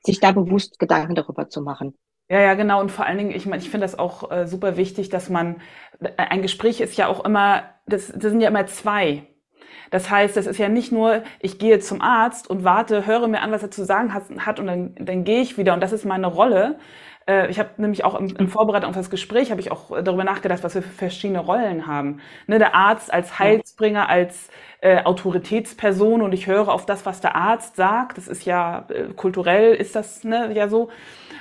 sich 0.04 0.20
da 0.20 0.32
bewusst 0.32 0.78
Gedanken 0.78 1.14
darüber 1.14 1.48
zu 1.48 1.62
machen. 1.62 1.94
Ja, 2.28 2.40
ja, 2.40 2.54
genau. 2.54 2.80
Und 2.80 2.90
vor 2.90 3.04
allen 3.06 3.18
Dingen, 3.18 3.32
ich 3.32 3.46
meine, 3.46 3.60
ich 3.60 3.70
finde 3.70 3.84
das 3.84 3.98
auch 3.98 4.30
äh, 4.30 4.46
super 4.46 4.76
wichtig, 4.76 5.08
dass 5.10 5.28
man, 5.28 5.60
ein 6.16 6.42
Gespräch 6.42 6.80
ist 6.80 6.96
ja 6.96 7.08
auch 7.08 7.24
immer, 7.24 7.64
das, 7.86 8.08
das 8.08 8.30
sind 8.30 8.40
ja 8.40 8.48
immer 8.48 8.66
zwei. 8.66 9.26
Das 9.90 10.08
heißt, 10.08 10.36
das 10.36 10.46
ist 10.46 10.58
ja 10.58 10.70
nicht 10.70 10.92
nur, 10.92 11.22
ich 11.40 11.58
gehe 11.58 11.78
zum 11.78 12.00
Arzt 12.00 12.48
und 12.48 12.64
warte, 12.64 13.06
höre 13.06 13.28
mir 13.28 13.42
an, 13.42 13.52
was 13.52 13.62
er 13.62 13.70
zu 13.70 13.84
sagen 13.84 14.14
hat, 14.14 14.24
hat 14.38 14.58
und 14.58 14.66
dann, 14.66 14.94
dann 14.94 15.24
gehe 15.24 15.42
ich 15.42 15.58
wieder 15.58 15.74
und 15.74 15.80
das 15.80 15.92
ist 15.92 16.06
meine 16.06 16.28
Rolle. 16.28 16.78
Äh, 17.26 17.50
ich 17.50 17.58
habe 17.58 17.70
nämlich 17.76 18.04
auch 18.04 18.18
im, 18.18 18.34
im 18.36 18.48
Vorbereitung 18.48 18.90
auf 18.90 18.96
das 18.96 19.10
Gespräch, 19.10 19.50
habe 19.50 19.60
ich 19.60 19.70
auch 19.70 19.90
darüber 20.02 20.24
nachgedacht, 20.24 20.62
was 20.62 20.74
wir 20.74 20.82
für 20.82 20.88
verschiedene 20.90 21.40
Rollen 21.40 21.86
haben. 21.86 22.20
Ne, 22.46 22.58
der 22.58 22.74
Arzt 22.74 23.12
als 23.12 23.38
Heilsbringer, 23.38 24.08
als 24.08 24.48
äh, 24.80 25.02
Autoritätsperson 25.04 26.22
und 26.22 26.32
ich 26.32 26.46
höre 26.46 26.68
auf 26.68 26.86
das, 26.86 27.06
was 27.06 27.20
der 27.20 27.36
Arzt 27.36 27.76
sagt. 27.76 28.18
Das 28.18 28.28
ist 28.28 28.44
ja 28.44 28.86
äh, 28.88 29.12
kulturell 29.14 29.74
ist 29.74 29.94
das 29.94 30.24
ne, 30.24 30.52
ja 30.54 30.68
so. 30.68 30.90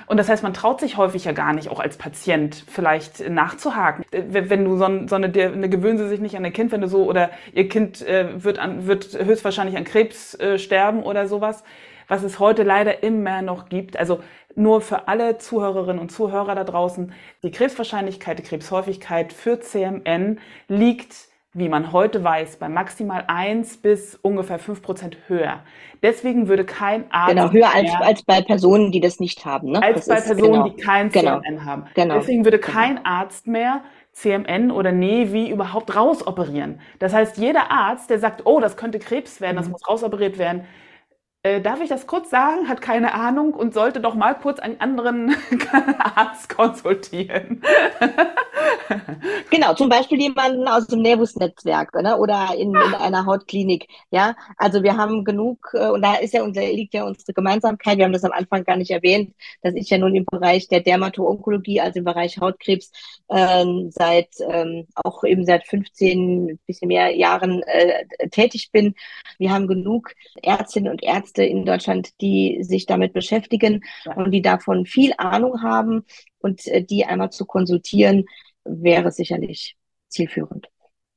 Und 0.08 0.18
das 0.18 0.28
heißt, 0.30 0.44
man 0.44 0.54
traut 0.54 0.80
sich 0.82 0.98
häufig 0.98 1.26
ja 1.26 1.32
gar 1.32 1.54
nicht, 1.54 1.70
auch 1.70 1.80
als 1.80 1.98
Patient 1.98 2.66
vielleicht 2.68 3.30
nachzuhaken. 3.30 4.04
Wenn 4.12 4.66
du 4.66 4.76
so, 4.76 5.08
so 5.08 5.16
eine, 5.16 5.28
eine 5.28 5.70
gewöhnen 5.70 5.98
Sie 5.98 6.08
sich 6.10 6.20
nicht 6.20 6.36
an 6.36 6.44
ein 6.44 6.54
Kind, 6.54 6.72
wenn 6.72 6.82
du 6.82 6.88
so, 6.88 7.06
oder 7.06 7.30
Ihr 7.54 7.70
Kind 7.70 8.06
äh, 8.06 8.44
wird, 8.44 8.60
an, 8.60 8.88
wird 8.88 9.18
höchstwahrscheinlich 9.24 9.78
an 9.78 9.86
Krebs 9.86 10.36
äh, 10.36 10.60
sterben 10.60 11.04
oder 11.04 11.28
sowas, 11.28 11.64
was 12.12 12.24
es 12.24 12.40
heute 12.40 12.64
leider 12.64 13.04
immer 13.04 13.42
noch 13.42 13.70
gibt. 13.70 13.96
Also 13.96 14.20
nur 14.54 14.82
für 14.82 15.08
alle 15.08 15.38
Zuhörerinnen 15.38 15.98
und 15.98 16.12
Zuhörer 16.12 16.56
da 16.56 16.66
draußen, 16.66 17.14
die 17.42 17.52
Krebswahrscheinlichkeit, 17.52 18.38
die 18.38 18.44
Krebshäufigkeit 18.44 19.32
für 19.32 19.62
CMN 19.62 20.40
liegt 20.68 21.32
wie 21.54 21.68
man 21.68 21.92
heute 21.92 22.24
weiß, 22.24 22.58
bei 22.58 22.70
maximal 22.70 23.26
eins 23.28 23.76
bis 23.76 24.16
ungefähr 24.16 24.58
fünf 24.58 24.82
Prozent 24.82 25.18
höher. 25.28 25.60
Deswegen 26.02 26.48
würde 26.48 26.64
kein 26.64 27.12
Arzt. 27.12 27.36
Genau, 27.36 27.52
höher 27.52 27.76
als, 27.76 27.92
als 28.00 28.24
bei 28.24 28.42
Personen, 28.42 28.94
die 28.94 29.02
das 29.02 29.20
nicht 29.20 29.44
haben. 29.46 29.72
Ne? 29.72 29.84
Als 29.84 30.06
das 30.06 30.08
bei 30.08 30.16
ist, 30.16 30.26
Personen, 30.28 30.64
genau, 30.64 30.70
die 30.70 30.82
kein 30.82 31.10
genau, 31.10 31.42
CMN 31.42 31.66
haben. 31.66 31.86
Genau, 31.94 32.16
Deswegen 32.16 32.46
würde 32.46 32.58
genau. 32.58 32.72
kein 32.72 33.06
Arzt 33.06 33.48
mehr 33.48 33.82
CMN 34.14 34.72
oder 34.72 34.94
NEVI 34.94 35.50
überhaupt 35.50 35.94
rausoperieren. 35.94 36.80
Das 37.00 37.14
heißt, 37.14 37.38
jeder 37.38 37.70
Arzt, 37.70 38.10
der 38.10 38.20
sagt, 38.20 38.46
oh, 38.46 38.62
das 38.62 38.78
könnte 38.78 39.00
Krebs 39.00 39.42
werden, 39.42 39.58
das 39.58 39.66
Mhm. 39.66 39.74
muss 39.74 39.88
rausoperiert 39.90 40.38
werden, 40.38 40.64
äh, 41.44 41.60
darf 41.62 41.82
ich 41.82 41.90
das 41.90 42.06
kurz 42.06 42.30
sagen, 42.30 42.68
hat 42.68 42.82
keine 42.82 43.14
Ahnung 43.14 43.54
und 43.54 43.74
sollte 43.74 44.00
doch 44.00 44.14
mal 44.14 44.34
kurz 44.36 44.60
einen 44.60 44.80
anderen 44.80 45.36
Arzt 46.00 46.50
konsultieren. 46.50 47.62
Genau, 49.50 49.74
zum 49.74 49.90
Beispiel 49.90 50.20
jemanden 50.20 50.68
aus 50.68 50.88
dem 50.88 51.02
Nervus-Netzwerk 51.02 51.94
ne? 52.02 52.18
oder 52.18 52.50
in, 52.58 52.70
in 52.70 52.94
einer 52.96 53.26
Hautklinik. 53.26 53.88
Ja, 54.10 54.36
also 54.58 54.84
wir 54.84 54.98
haben 54.98 55.24
genug, 55.24 55.72
äh, 55.74 55.90
und 55.90 56.02
da 56.02 56.16
ist 56.16 56.34
ja 56.34 56.44
unser, 56.44 56.62
liegt 56.62 56.94
ja 56.94 57.06
unsere 57.06 57.34
Gemeinsamkeit. 57.34 57.98
Wir 57.98 58.06
haben 58.06 58.14
das 58.14 58.24
am 58.24 58.32
Anfang 58.32 58.64
gar 58.64 58.78
nicht 58.78 58.92
erwähnt, 58.92 59.34
dass 59.62 59.74
ich 59.76 59.90
ja 59.90 59.98
nun 59.98 60.16
im 60.16 60.26
Bereich 60.26 60.68
der 60.68 60.82
Dermato-Onkologie, 60.82 61.82
also 61.82 62.00
im 62.00 62.06
Bereich 62.06 62.38
Hautkrebs, 62.40 62.92
ähm, 63.30 63.90
seit 63.92 64.30
ähm, 64.50 64.88
auch 64.96 65.24
eben 65.24 65.46
seit 65.46 65.68
15, 65.68 66.60
bisschen 66.66 66.88
mehr 66.88 67.16
Jahren 67.16 67.62
äh, 67.64 68.06
tätig 68.30 68.72
bin. 68.72 68.96
Wir 69.38 69.52
haben 69.52 69.68
genug 69.68 70.14
Ärztinnen 70.42 70.92
und 70.92 71.04
Ärzte 71.04 71.31
in 71.38 71.66
Deutschland, 71.66 72.10
die 72.22 72.60
sich 72.62 72.86
damit 72.86 73.14
beschäftigen 73.14 73.84
und 74.16 74.32
die 74.32 74.42
davon 74.42 74.86
viel 74.86 75.14
Ahnung 75.18 75.62
haben 75.62 76.06
und 76.40 76.68
äh, 76.68 76.84
die 76.84 77.06
einmal 77.06 77.32
zu 77.32 77.46
konsultieren, 77.46 78.26
wäre 78.64 79.12
sicherlich 79.12 79.76
zielführend. 80.08 80.70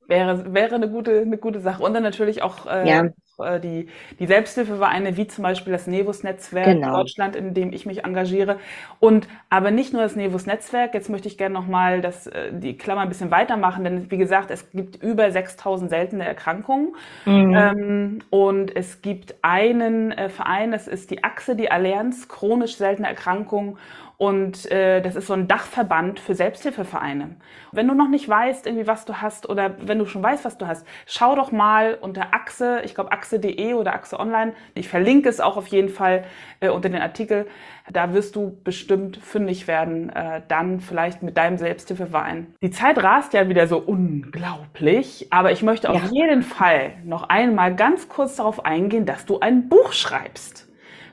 Wäre, 0.07 0.53
wäre 0.53 0.75
eine 0.75 0.89
gute, 0.89 1.21
eine 1.21 1.37
gute 1.37 1.59
Sache. 1.59 1.81
Und 1.83 1.93
dann 1.93 2.03
natürlich 2.03 2.41
auch 2.43 2.65
äh, 2.67 2.87
Ja. 2.87 3.09
äh, 3.39 3.59
die, 3.59 3.87
die 4.19 4.27
Selbsthilfevereine, 4.27 5.17
wie 5.17 5.27
zum 5.27 5.43
Beispiel 5.43 5.73
das 5.73 5.87
Nevus-Netzwerk 5.87 6.79
Genau. 6.81 6.91
Deutschland, 6.91 7.35
in 7.35 7.53
dem 7.55 7.73
ich 7.73 7.85
mich 7.87 8.03
engagiere. 8.05 8.59
Und 8.99 9.27
aber 9.49 9.71
nicht 9.71 9.93
nur 9.93 10.03
das 10.03 10.15
Nevus-Netzwerk, 10.15 10.93
jetzt 10.93 11.09
möchte 11.09 11.27
ich 11.27 11.37
gerne 11.37 11.53
nochmal 11.55 12.01
das, 12.01 12.27
äh, 12.27 12.51
die 12.53 12.77
Klammer 12.77 13.01
ein 13.01 13.09
bisschen 13.09 13.31
weitermachen, 13.31 13.83
denn 13.83 14.11
wie 14.11 14.17
gesagt, 14.17 14.51
es 14.51 14.69
gibt 14.71 15.01
über 15.03 15.31
6000 15.31 15.89
seltene 15.89 16.25
Erkrankungen. 16.25 16.95
Mhm. 17.25 17.75
Ähm, 17.79 18.19
und 18.29 18.75
es 18.75 19.01
gibt 19.01 19.35
einen 19.41 20.11
äh, 20.11 20.29
Verein, 20.29 20.71
das 20.71 20.87
ist 20.87 21.11
die 21.11 21.23
Achse, 21.23 21.55
die 21.55 21.71
Allianz 21.71 22.27
chronisch 22.27 22.75
seltene 22.75 23.07
Erkrankungen. 23.07 23.77
Und 24.17 24.69
äh, 24.71 25.01
das 25.01 25.15
ist 25.15 25.27
so 25.27 25.33
ein 25.33 25.47
Dachverband 25.47 26.19
für 26.19 26.35
Selbsthilfevereine. 26.35 27.35
Wenn 27.71 27.87
du 27.87 27.93
noch 27.93 28.07
nicht 28.07 28.27
weißt, 28.29 28.65
irgendwie 28.65 28.87
was 28.87 29.05
du 29.05 29.21
hast 29.21 29.49
oder 29.49 29.75
wenn 29.79 29.99
du 29.99 30.05
schon 30.05 30.23
weißt, 30.23 30.45
was 30.45 30.57
du 30.57 30.67
hast, 30.67 30.85
schau 31.05 31.35
doch 31.35 31.51
mal 31.51 31.97
unter 31.99 32.33
Achse, 32.33 32.81
ich 32.85 32.95
glaube 32.95 33.11
achse.de 33.11 33.73
oder 33.73 33.93
Achse 33.93 34.19
Online. 34.19 34.53
Ich 34.73 34.87
verlinke 34.87 35.27
es 35.29 35.39
auch 35.41 35.57
auf 35.57 35.67
jeden 35.67 35.89
Fall 35.89 36.23
äh, 36.61 36.69
unter 36.69 36.89
den 36.89 37.01
Artikel. 37.01 37.47
Da 37.91 38.13
wirst 38.13 38.35
du 38.35 38.57
bestimmt 38.63 39.17
fündig 39.17 39.67
werden, 39.67 40.09
äh, 40.09 40.41
dann 40.47 40.79
vielleicht 40.79 41.21
mit 41.21 41.37
deinem 41.37 41.57
Selbsthilfeverein. 41.57 42.55
Die 42.61 42.71
Zeit 42.71 43.01
rast 43.03 43.33
ja 43.33 43.47
wieder 43.49 43.67
so 43.67 43.77
unglaublich, 43.77 45.27
aber 45.31 45.51
ich 45.51 45.61
möchte 45.61 45.89
auf 45.89 46.03
Ja. 46.03 46.09
jeden 46.11 46.41
Fall 46.41 46.93
noch 47.03 47.23
einmal 47.29 47.75
ganz 47.75 48.09
kurz 48.09 48.35
darauf 48.37 48.65
eingehen, 48.65 49.05
dass 49.05 49.25
du 49.25 49.39
ein 49.39 49.69
Buch 49.69 49.93
schreibst. 49.93 50.67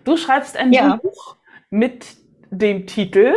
Du 0.05 0.17
schreibst 0.17 0.57
ein 0.57 0.73
Ja. 0.73 0.97
Buch 1.03 1.37
mit 1.71 2.17
dem 2.53 2.87
Titel 2.87 3.33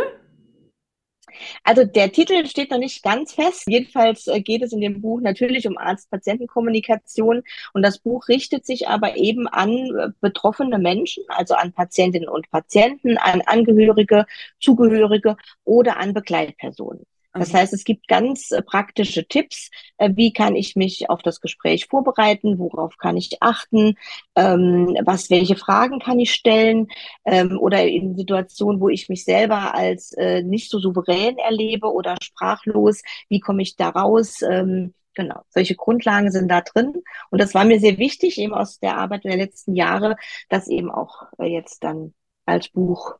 Also 1.64 1.84
der 1.84 2.12
Titel 2.12 2.46
steht 2.46 2.70
noch 2.70 2.78
nicht 2.78 3.02
ganz 3.02 3.32
fest. 3.34 3.64
Jedenfalls 3.66 4.26
äh, 4.26 4.40
geht 4.40 4.62
es 4.62 4.72
in 4.72 4.80
dem 4.80 5.00
Buch 5.00 5.20
natürlich 5.20 5.66
um 5.66 5.78
Arzt-Patienten-Kommunikation 5.78 7.42
und 7.72 7.82
das 7.82 7.98
Buch 7.98 8.28
richtet 8.28 8.66
sich 8.66 8.88
aber 8.88 9.16
eben 9.16 9.48
an 9.48 9.70
äh, 9.70 10.08
betroffene 10.20 10.78
Menschen, 10.78 11.24
also 11.28 11.54
an 11.54 11.72
Patientinnen 11.72 12.28
und 12.28 12.50
Patienten, 12.50 13.16
an 13.18 13.42
Angehörige, 13.42 14.26
Zugehörige 14.60 15.36
oder 15.64 15.98
an 15.98 16.12
Begleitpersonen. 16.14 17.06
Das 17.38 17.52
heißt, 17.54 17.72
es 17.72 17.84
gibt 17.84 18.08
ganz 18.08 18.50
äh, 18.50 18.62
praktische 18.62 19.26
Tipps. 19.26 19.70
Äh, 19.98 20.10
wie 20.14 20.32
kann 20.32 20.56
ich 20.56 20.76
mich 20.76 21.10
auf 21.10 21.22
das 21.22 21.40
Gespräch 21.40 21.86
vorbereiten? 21.86 22.58
Worauf 22.58 22.96
kann 22.98 23.16
ich 23.16 23.42
achten? 23.42 23.96
Ähm, 24.34 24.96
was, 25.04 25.30
welche 25.30 25.56
Fragen 25.56 25.98
kann 25.98 26.18
ich 26.18 26.32
stellen? 26.32 26.88
Ähm, 27.24 27.58
oder 27.58 27.86
in 27.86 28.16
Situationen, 28.16 28.80
wo 28.80 28.88
ich 28.88 29.08
mich 29.08 29.24
selber 29.24 29.74
als 29.74 30.12
äh, 30.12 30.42
nicht 30.42 30.70
so 30.70 30.78
souverän 30.78 31.38
erlebe 31.38 31.92
oder 31.92 32.16
sprachlos, 32.22 33.02
wie 33.28 33.40
komme 33.40 33.62
ich 33.62 33.76
da 33.76 33.90
raus? 33.90 34.42
Ähm, 34.42 34.94
genau, 35.14 35.42
solche 35.50 35.74
Grundlagen 35.74 36.30
sind 36.30 36.48
da 36.48 36.60
drin. 36.60 37.02
Und 37.30 37.40
das 37.40 37.54
war 37.54 37.64
mir 37.64 37.80
sehr 37.80 37.98
wichtig, 37.98 38.38
eben 38.38 38.54
aus 38.54 38.78
der 38.78 38.96
Arbeit 38.98 39.24
der 39.24 39.36
letzten 39.36 39.74
Jahre, 39.74 40.16
das 40.48 40.68
eben 40.68 40.90
auch 40.90 41.24
jetzt 41.38 41.82
dann 41.84 42.14
als 42.46 42.68
Buch 42.68 43.16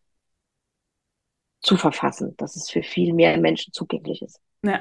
zu 1.66 1.76
verfassen, 1.76 2.34
dass 2.38 2.56
es 2.56 2.70
für 2.70 2.82
viel 2.82 3.12
mehr 3.12 3.36
Menschen 3.38 3.72
zugänglich 3.72 4.22
ist. 4.22 4.40
Ja. 4.62 4.80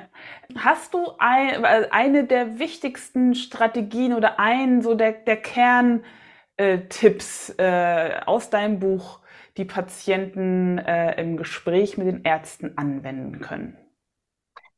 Hast 0.57 0.93
du 0.93 1.11
ein, 1.17 1.65
eine 1.65 2.25
der 2.25 2.59
wichtigsten 2.59 3.35
Strategien 3.35 4.13
oder 4.13 4.39
einen 4.39 4.81
so 4.81 4.95
der, 4.95 5.11
der 5.13 5.37
Kerntipps 5.37 7.55
äh, 7.57 8.17
äh, 8.17 8.21
aus 8.25 8.49
deinem 8.49 8.79
Buch, 8.79 9.19
die 9.57 9.65
Patienten 9.65 10.77
äh, 10.77 11.19
im 11.19 11.35
Gespräch 11.37 11.97
mit 11.97 12.07
den 12.07 12.23
Ärzten 12.23 12.77
anwenden 12.77 13.41
können? 13.41 13.77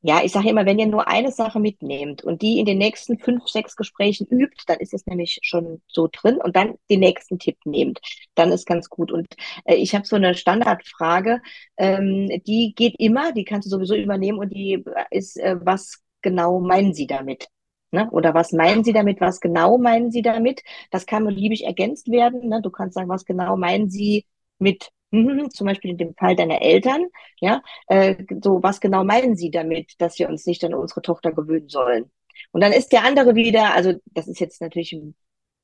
Ja, 0.02 0.22
ich 0.24 0.32
sage 0.32 0.50
immer, 0.50 0.66
wenn 0.66 0.78
ihr 0.80 0.86
nur 0.86 1.08
eine 1.08 1.32
Sache 1.32 1.60
mitnehmt 1.60 2.24
und 2.24 2.42
die 2.44 2.60
in 2.60 2.66
den 2.66 2.78
nächsten 2.78 3.18
fünf, 3.18 3.48
sechs 3.48 3.76
Gesprächen 3.76 4.28
übt, 4.28 4.64
dann 4.68 4.78
ist 4.80 4.94
es 4.94 5.06
nämlich 5.08 5.40
schon 5.42 5.82
so 5.88 6.08
drin 6.12 6.38
und 6.42 6.56
dann 6.56 6.76
den 6.90 7.00
nächsten 7.00 7.40
Tipp 7.40 7.58
nehmt, 7.66 8.00
dann 8.36 8.52
ist 8.52 8.68
ganz 8.68 8.90
gut. 8.90 9.12
Und 9.12 9.28
äh, 9.66 9.76
ich 9.76 9.96
habe 9.96 10.06
so 10.06 10.16
eine 10.16 10.36
Standardfrage, 10.36 11.42
ähm, 11.78 12.30
die 12.46 12.74
geht 12.76 12.96
immer, 13.00 13.32
die 13.34 13.44
kannst 13.44 13.66
du 13.66 13.70
sowieso 13.72 13.96
übernehmen 13.96 14.38
und 14.40 14.50
die 14.54 14.84
ist, 15.10 15.38
äh, 15.38 15.56
was 15.62 16.00
genau 16.22 16.60
meinen 16.60 16.94
Sie 16.94 17.08
damit? 17.08 17.48
Ne? 17.92 18.10
Oder 18.12 18.34
was 18.34 18.52
meinen 18.52 18.84
Sie 18.84 18.94
damit? 18.94 19.20
Was 19.20 19.40
genau 19.40 19.78
meinen 19.78 20.12
Sie 20.12 20.22
damit? 20.22 20.62
Das 20.92 21.06
kann 21.06 21.26
beliebig 21.26 21.66
ergänzt 21.66 22.10
werden. 22.12 22.50
Ne? 22.50 22.62
Du 22.62 22.70
kannst 22.70 22.96
sagen, 22.96 23.10
was 23.10 23.26
genau 23.26 23.58
meinen 23.58 23.90
Sie 23.90 24.26
mit 24.60 24.90
Mhm, 25.12 25.50
zum 25.52 25.68
Beispiel 25.68 25.92
in 25.92 25.98
dem 25.98 26.16
Fall 26.16 26.36
deiner 26.36 26.62
Eltern, 26.62 27.06
ja, 27.40 27.62
äh, 27.88 28.16
so 28.44 28.62
was 28.62 28.82
genau 28.82 29.04
meinen 29.06 29.36
Sie 29.38 29.50
damit, 29.52 29.94
dass 30.02 30.20
wir 30.20 30.28
uns 30.30 30.46
nicht 30.46 30.64
an 30.66 30.74
unsere 30.74 31.02
Tochter 31.02 31.32
gewöhnen 31.32 31.70
sollen? 31.70 32.12
Und 32.52 32.62
dann 32.62 32.74
ist 32.74 32.90
der 32.92 33.04
andere 33.06 33.34
wieder, 33.36 33.74
also 33.74 33.94
das 34.08 34.28
ist 34.28 34.40
jetzt 34.40 34.62
natürlich 34.62 34.92
ein 34.94 35.16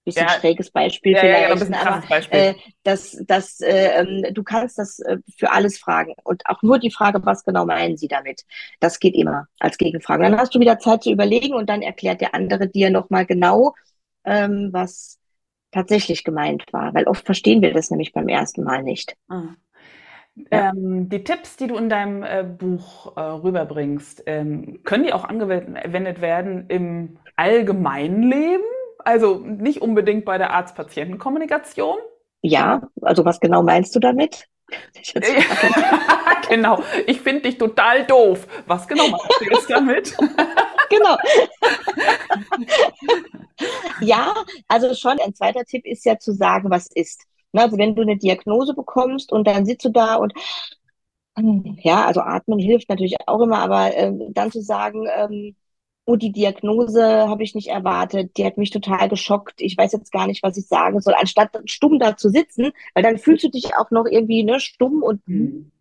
bisschen 0.06 0.28
Ja. 0.28 0.30
schräges 0.30 0.72
Beispiel 0.72 1.14
Ja, 1.14 1.24
ja, 1.26 1.38
ja, 1.40 1.48
ein 1.50 1.54
vielleicht, 1.54 1.60
bisschen 1.60 1.72
ne, 1.72 1.80
aber 1.82 2.02
Beispiel. 2.10 2.40
äh, 2.40 2.56
das, 2.84 3.18
das, 3.28 3.60
äh, 3.62 4.02
ähm, 4.02 4.34
du 4.34 4.44
kannst 4.44 4.78
das 4.78 5.00
äh, 5.00 5.18
für 5.38 5.52
alles 5.52 5.78
fragen 5.80 6.14
und 6.24 6.46
auch 6.48 6.62
nur 6.62 6.80
die 6.80 6.92
Frage, 6.92 7.26
was 7.26 7.44
genau 7.44 7.66
meinen 7.66 7.98
Sie 7.98 8.08
damit? 8.08 8.44
Das 8.80 9.00
geht 9.00 9.16
immer 9.16 9.48
als 9.60 9.78
Gegenfrage. 9.78 10.24
Dann 10.24 10.38
hast 10.38 10.56
du 10.56 10.60
wieder 10.60 10.80
Zeit 10.80 11.04
zu 11.04 11.12
überlegen 11.12 11.54
und 11.54 11.70
dann 11.70 11.82
erklärt 11.82 12.22
der 12.22 12.34
andere 12.36 12.68
dir 12.70 12.90
nochmal 12.90 13.26
genau, 13.26 13.74
ähm, 14.26 14.70
was 14.72 15.20
tatsächlich 15.74 16.24
gemeint 16.24 16.64
war, 16.72 16.94
weil 16.94 17.06
oft 17.06 17.26
verstehen 17.26 17.62
wir 17.62 17.74
das 17.74 17.90
nämlich 17.92 18.14
beim 18.14 18.28
ersten 18.28 18.64
Mal 18.64 18.84
nicht. 18.84 19.16
Ah. 19.28 19.56
Ja. 20.36 20.72
Ähm, 20.72 21.10
die 21.10 21.24
Tipps, 21.24 21.58
die 21.58 21.68
du 21.68 21.78
in 21.78 21.90
deinem 21.90 22.24
äh, 22.24 22.44
Buch 22.44 23.16
äh, 23.16 23.22
rüberbringst, 23.22 24.24
ähm, 24.26 24.80
können 24.84 25.04
die 25.04 25.14
auch 25.14 25.26
angewendet 25.26 26.22
werden 26.22 26.66
im 26.70 27.18
allgemeinen 27.36 28.24
Leben? 28.24 28.64
Also 29.00 29.40
nicht 29.40 29.82
unbedingt 29.82 30.26
bei 30.26 30.38
der 30.38 30.52
Arzt-Patienten-Kommunikation? 30.52 31.98
Ja, 32.42 32.90
also 33.02 33.26
was 33.26 33.40
genau 33.40 33.64
meinst 33.64 33.96
du 33.96 34.00
damit? 34.00 34.48
genau, 36.50 36.84
ich 37.06 37.22
finde 37.22 37.42
dich 37.42 37.58
total 37.58 38.06
doof. 38.06 38.48
Was 38.66 38.88
genau 38.88 39.08
meinst 39.10 39.40
du 39.40 39.46
jetzt 39.46 39.70
damit? 39.70 40.18
genau. 40.94 41.18
ja, 44.02 44.34
also 44.68 44.94
schon 44.94 45.20
ein 45.20 45.34
zweiter 45.36 45.64
Tipp 45.66 45.86
ist 45.86 46.06
ja 46.06 46.18
zu 46.18 46.34
sagen, 46.34 46.70
was 46.70 46.88
ist. 46.88 47.24
Also 47.54 47.78
wenn 47.78 47.96
du 47.96 48.02
eine 48.02 48.18
Diagnose 48.18 48.74
bekommst 48.74 49.32
und 49.32 49.46
dann 49.48 49.66
sitzt 49.66 49.86
du 49.86 49.90
da 49.90 50.16
und 50.16 50.34
ja, 51.82 52.06
also 52.06 52.22
atmen 52.22 52.60
hilft 52.60 52.90
natürlich 52.90 53.16
auch 53.26 53.42
immer, 53.42 53.60
aber 53.60 53.96
äh, 53.96 54.12
dann 54.30 54.52
zu 54.52 54.62
sagen, 54.62 55.08
ähm, 55.16 55.56
oh, 56.06 56.16
die 56.16 56.32
Diagnose 56.32 57.04
habe 57.04 57.44
ich 57.44 57.56
nicht 57.56 57.70
erwartet, 57.70 58.38
die 58.38 58.46
hat 58.46 58.58
mich 58.58 58.70
total 58.70 59.10
geschockt, 59.10 59.56
ich 59.62 59.78
weiß 59.78 59.94
jetzt 59.94 60.12
gar 60.12 60.28
nicht, 60.28 60.44
was 60.44 60.58
ich 60.58 60.68
sagen 60.68 61.00
soll, 61.02 61.16
anstatt 61.16 61.58
stumm 61.66 61.98
da 62.00 62.18
zu 62.18 62.30
sitzen, 62.30 62.72
weil 62.94 63.04
dann 63.04 63.18
fühlst 63.18 63.44
du 63.46 63.50
dich 63.50 63.76
auch 63.78 63.90
noch 63.90 64.06
irgendwie 64.06 64.44
ne, 64.44 64.60
stumm 64.60 65.02
und 65.02 65.28
mhm. 65.28 65.72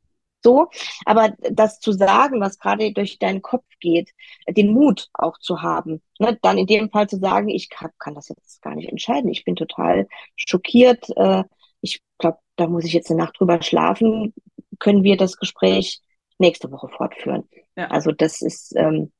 So. 0.42 0.68
Aber 1.05 1.35
das 1.50 1.81
zu 1.81 1.92
sagen, 1.92 2.40
was 2.40 2.59
gerade 2.59 2.92
durch 2.92 3.18
deinen 3.18 3.42
Kopf 3.42 3.64
geht, 3.81 4.11
den 4.48 4.72
Mut 4.72 5.09
auch 5.12 5.38
zu 5.38 5.62
haben, 5.62 6.02
ne, 6.18 6.38
dann 6.42 6.59
in 6.59 6.66
dem 6.66 6.90
Fall 6.90 7.09
zu 7.09 7.18
sagen, 7.18 7.48
ich 7.48 7.68
kann, 7.68 7.90
kann 7.98 8.14
das 8.14 8.28
jetzt 8.28 8.62
gar 8.62 8.74
nicht 8.74 8.88
entscheiden, 8.88 9.31
ich 9.31 9.44
bin 9.44 9.57
total 9.57 10.07
schockiert, 10.37 11.09
äh, 11.16 11.44
ich 11.81 12.00
glaube, 12.18 12.38
da 12.57 12.66
muss 12.66 12.85
ich 12.85 12.92
jetzt 12.92 13.11
eine 13.11 13.20
Nacht 13.20 13.38
drüber 13.38 13.61
schlafen, 13.62 14.35
können 14.78 15.02
wir 15.02 15.16
das 15.16 15.37
Gespräch 15.37 16.00
nächste 16.38 16.70
Woche 16.70 16.88
fortführen. 16.88 17.48
Ja. 17.76 17.88
Also 17.88 18.12
das 18.12 18.42
ist, 18.42 18.74
ähm, 18.76 19.12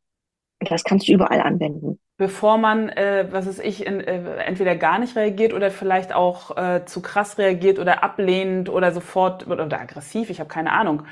das 0.71 0.85
kannst 0.85 1.09
du 1.09 1.13
überall 1.13 1.41
anwenden. 1.41 1.99
Bevor 2.19 2.59
man, 2.59 2.89
äh, 2.91 3.27
was 3.31 3.47
weiß 3.47 3.59
ich, 3.61 3.87
in, 3.87 4.01
äh, 4.01 4.37
entweder 4.45 4.77
gar 4.77 4.99
nicht 4.99 5.17
reagiert 5.17 5.53
oder 5.55 5.71
vielleicht 5.71 6.15
auch 6.15 6.57
äh, 6.57 6.85
zu 6.85 7.03
krass 7.03 7.39
reagiert 7.39 7.79
oder 7.79 8.05
ablehnend 8.05 8.69
oder 8.69 8.93
sofort 8.93 9.47
oder, 9.49 9.65
oder 9.67 9.81
aggressiv, 9.81 10.31
ich 10.31 10.39
habe 10.41 10.49
keine 10.49 10.73
Ahnung, 10.73 11.03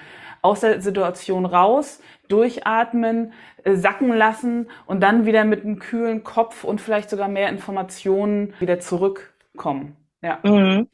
aus 0.43 0.61
der 0.61 0.81
Situation 0.81 1.47
raus, 1.47 2.01
durchatmen, 2.29 3.33
äh, 3.65 3.75
sacken 3.75 4.13
lassen 4.13 4.71
und 4.87 5.01
dann 5.03 5.27
wieder 5.27 5.45
mit 5.45 5.65
einem 5.65 5.79
kühlen 5.79 6.23
Kopf 6.23 6.65
und 6.65 6.81
vielleicht 6.81 7.11
sogar 7.11 7.29
mehr 7.29 7.49
Informationen 7.49 8.55
wieder 8.59 8.81
zurückkommen. 8.81 9.97
Ja. 10.23 10.39
Mhm. 10.45 10.89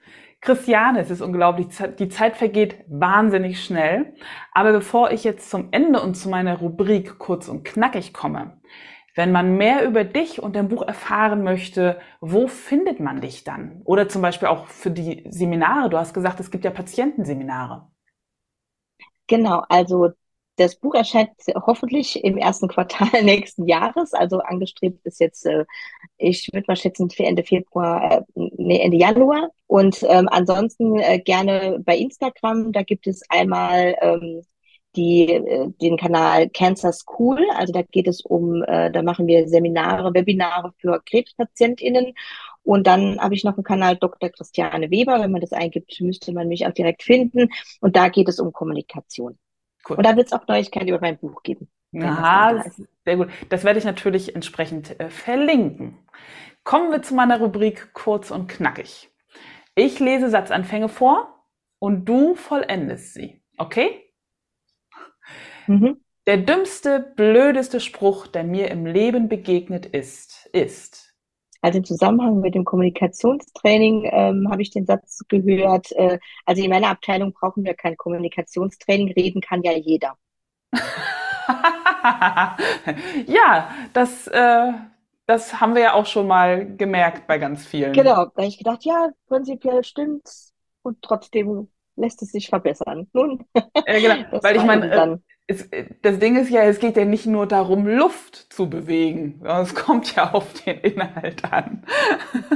Christiane, 0.46 1.00
es 1.00 1.10
ist 1.10 1.20
unglaublich, 1.20 1.66
die 1.98 2.08
Zeit 2.08 2.36
vergeht 2.36 2.84
wahnsinnig 2.88 3.62
schnell. 3.62 4.14
Aber 4.52 4.72
bevor 4.72 5.10
ich 5.10 5.24
jetzt 5.24 5.50
zum 5.50 5.68
Ende 5.72 6.00
und 6.00 6.14
zu 6.14 6.28
meiner 6.28 6.58
Rubrik 6.58 7.18
kurz 7.18 7.48
und 7.48 7.64
knackig 7.64 8.14
komme, 8.14 8.60
wenn 9.16 9.32
man 9.32 9.56
mehr 9.56 9.84
über 9.84 10.04
dich 10.04 10.40
und 10.40 10.54
dein 10.54 10.68
Buch 10.68 10.82
erfahren 10.82 11.42
möchte, 11.42 11.98
wo 12.20 12.46
findet 12.46 13.00
man 13.00 13.20
dich 13.20 13.42
dann? 13.44 13.82
Oder 13.84 14.08
zum 14.08 14.22
Beispiel 14.22 14.46
auch 14.48 14.68
für 14.68 14.90
die 14.92 15.24
Seminare. 15.30 15.90
Du 15.90 15.98
hast 15.98 16.14
gesagt, 16.14 16.38
es 16.38 16.50
gibt 16.52 16.64
ja 16.64 16.70
Patientenseminare. 16.70 17.88
Genau, 19.26 19.64
also 19.68 20.10
das 20.56 20.76
Buch 20.76 20.94
erscheint 20.94 21.30
hoffentlich 21.66 22.22
im 22.24 22.38
ersten 22.38 22.68
Quartal 22.68 23.08
nächsten 23.24 23.66
Jahres. 23.66 24.12
Also 24.14 24.38
angestrebt 24.38 25.04
ist 25.04 25.18
jetzt, 25.20 25.44
äh, 25.46 25.64
ich 26.18 26.48
würde 26.52 26.66
mal 26.68 26.76
schätzen, 26.76 27.10
für 27.10 27.24
Ende 27.24 27.42
Februar, 27.42 28.12
äh, 28.12 28.22
nee, 28.34 28.80
Ende 28.80 28.96
Januar. 28.96 29.50
Und 29.66 30.02
ähm, 30.08 30.28
ansonsten 30.30 30.98
äh, 30.98 31.18
gerne 31.18 31.80
bei 31.84 31.96
Instagram. 31.96 32.72
Da 32.72 32.82
gibt 32.82 33.06
es 33.06 33.22
einmal 33.28 33.96
ähm, 34.00 34.42
die, 34.94 35.28
äh, 35.28 35.70
den 35.80 35.96
Kanal 35.96 36.48
Cancer 36.50 36.92
School. 36.92 37.40
Also 37.54 37.72
da 37.72 37.82
geht 37.82 38.08
es 38.08 38.22
um, 38.22 38.62
äh, 38.62 38.90
da 38.90 39.02
machen 39.02 39.26
wir 39.26 39.48
Seminare, 39.48 40.14
Webinare 40.14 40.72
für 40.78 41.00
KrebspatientInnen. 41.04 42.14
Und 42.62 42.86
dann 42.86 43.20
habe 43.20 43.34
ich 43.34 43.44
noch 43.44 43.56
einen 43.56 43.64
Kanal 43.64 43.96
Dr. 43.96 44.30
Christiane 44.30 44.90
Weber. 44.90 45.20
Wenn 45.20 45.30
man 45.30 45.40
das 45.40 45.52
eingibt, 45.52 46.00
müsste 46.00 46.32
man 46.32 46.48
mich 46.48 46.66
auch 46.66 46.72
direkt 46.72 47.02
finden. 47.02 47.48
Und 47.80 47.96
da 47.96 48.08
geht 48.08 48.28
es 48.28 48.40
um 48.40 48.52
Kommunikation. 48.52 49.38
Cool. 49.88 49.96
Und 49.96 50.06
da 50.06 50.16
wird 50.16 50.26
es 50.26 50.32
auch 50.32 50.46
Neuigkeiten 50.48 50.88
über 50.88 51.00
mein 51.00 51.18
Buch 51.18 51.42
geben. 51.42 51.68
Aha, 51.94 52.64
sehr 53.04 53.16
gut. 53.16 53.28
Das 53.48 53.64
werde 53.64 53.78
ich 53.78 53.84
natürlich 53.84 54.34
entsprechend 54.34 54.98
äh, 55.00 55.08
verlinken. 55.08 55.96
Kommen 56.64 56.90
wir 56.90 57.02
zu 57.02 57.14
meiner 57.14 57.38
Rubrik 57.38 57.92
kurz 57.92 58.30
und 58.30 58.48
knackig. 58.48 59.10
Ich 59.78 60.00
lese 60.00 60.30
Satzanfänge 60.30 60.88
vor 60.88 61.44
und 61.78 62.06
du 62.06 62.34
vollendest 62.34 63.12
sie. 63.12 63.42
Okay? 63.58 64.10
Mhm. 65.66 66.00
Der 66.26 66.38
dümmste, 66.38 67.12
blödeste 67.14 67.78
Spruch, 67.80 68.26
der 68.26 68.42
mir 68.42 68.70
im 68.70 68.86
Leben 68.86 69.28
begegnet 69.28 69.84
ist, 69.84 70.48
ist. 70.52 71.14
Also 71.60 71.78
im 71.78 71.84
Zusammenhang 71.84 72.40
mit 72.40 72.54
dem 72.54 72.64
Kommunikationstraining 72.64 74.08
ähm, 74.10 74.48
habe 74.50 74.62
ich 74.62 74.70
den 74.70 74.86
Satz 74.86 75.22
gehört, 75.28 75.92
äh, 75.92 76.18
also 76.46 76.62
in 76.62 76.70
meiner 76.70 76.88
Abteilung 76.88 77.34
brauchen 77.34 77.64
wir 77.64 77.74
kein 77.74 77.98
Kommunikationstraining, 77.98 79.12
reden 79.12 79.42
kann 79.42 79.62
ja 79.62 79.72
jeder. 79.72 80.16
ja, 83.26 83.70
das, 83.92 84.26
äh, 84.28 84.72
das 85.26 85.60
haben 85.60 85.74
wir 85.74 85.82
ja 85.82 85.94
auch 85.94 86.06
schon 86.06 86.26
mal 86.26 86.76
gemerkt 86.76 87.26
bei 87.26 87.38
ganz 87.38 87.66
vielen. 87.66 87.92
Genau, 87.92 88.26
da 88.26 88.30
habe 88.36 88.46
ich 88.46 88.58
gedacht, 88.58 88.84
ja, 88.84 89.10
prinzipiell 89.28 89.84
stimmt's 89.84 90.54
und 90.82 91.02
trotzdem 91.02 91.68
lässt 91.96 92.22
es 92.22 92.32
sich 92.32 92.48
verbessern. 92.48 93.08
Nun, 93.12 93.44
ja, 93.54 93.62
genau. 93.98 94.24
weil 94.42 94.56
ich 94.56 94.64
meine, 94.64 95.20
es, 95.48 95.68
das 96.02 96.18
Ding 96.18 96.36
ist 96.36 96.50
ja, 96.50 96.62
es 96.62 96.80
geht 96.80 96.96
ja 96.96 97.04
nicht 97.04 97.26
nur 97.26 97.46
darum, 97.46 97.86
Luft 97.86 98.52
zu 98.52 98.68
bewegen, 98.68 99.36
sondern 99.38 99.62
es 99.62 99.74
kommt 99.74 100.14
ja 100.16 100.32
auf 100.32 100.52
den 100.64 100.78
Inhalt 100.80 101.44
an. 101.44 101.84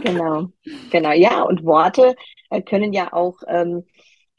Genau, 0.02 0.48
genau, 0.90 1.12
ja, 1.12 1.42
und 1.42 1.64
Worte 1.64 2.16
äh, 2.50 2.62
können 2.62 2.92
ja 2.92 3.12
auch, 3.12 3.36
ähm, 3.46 3.84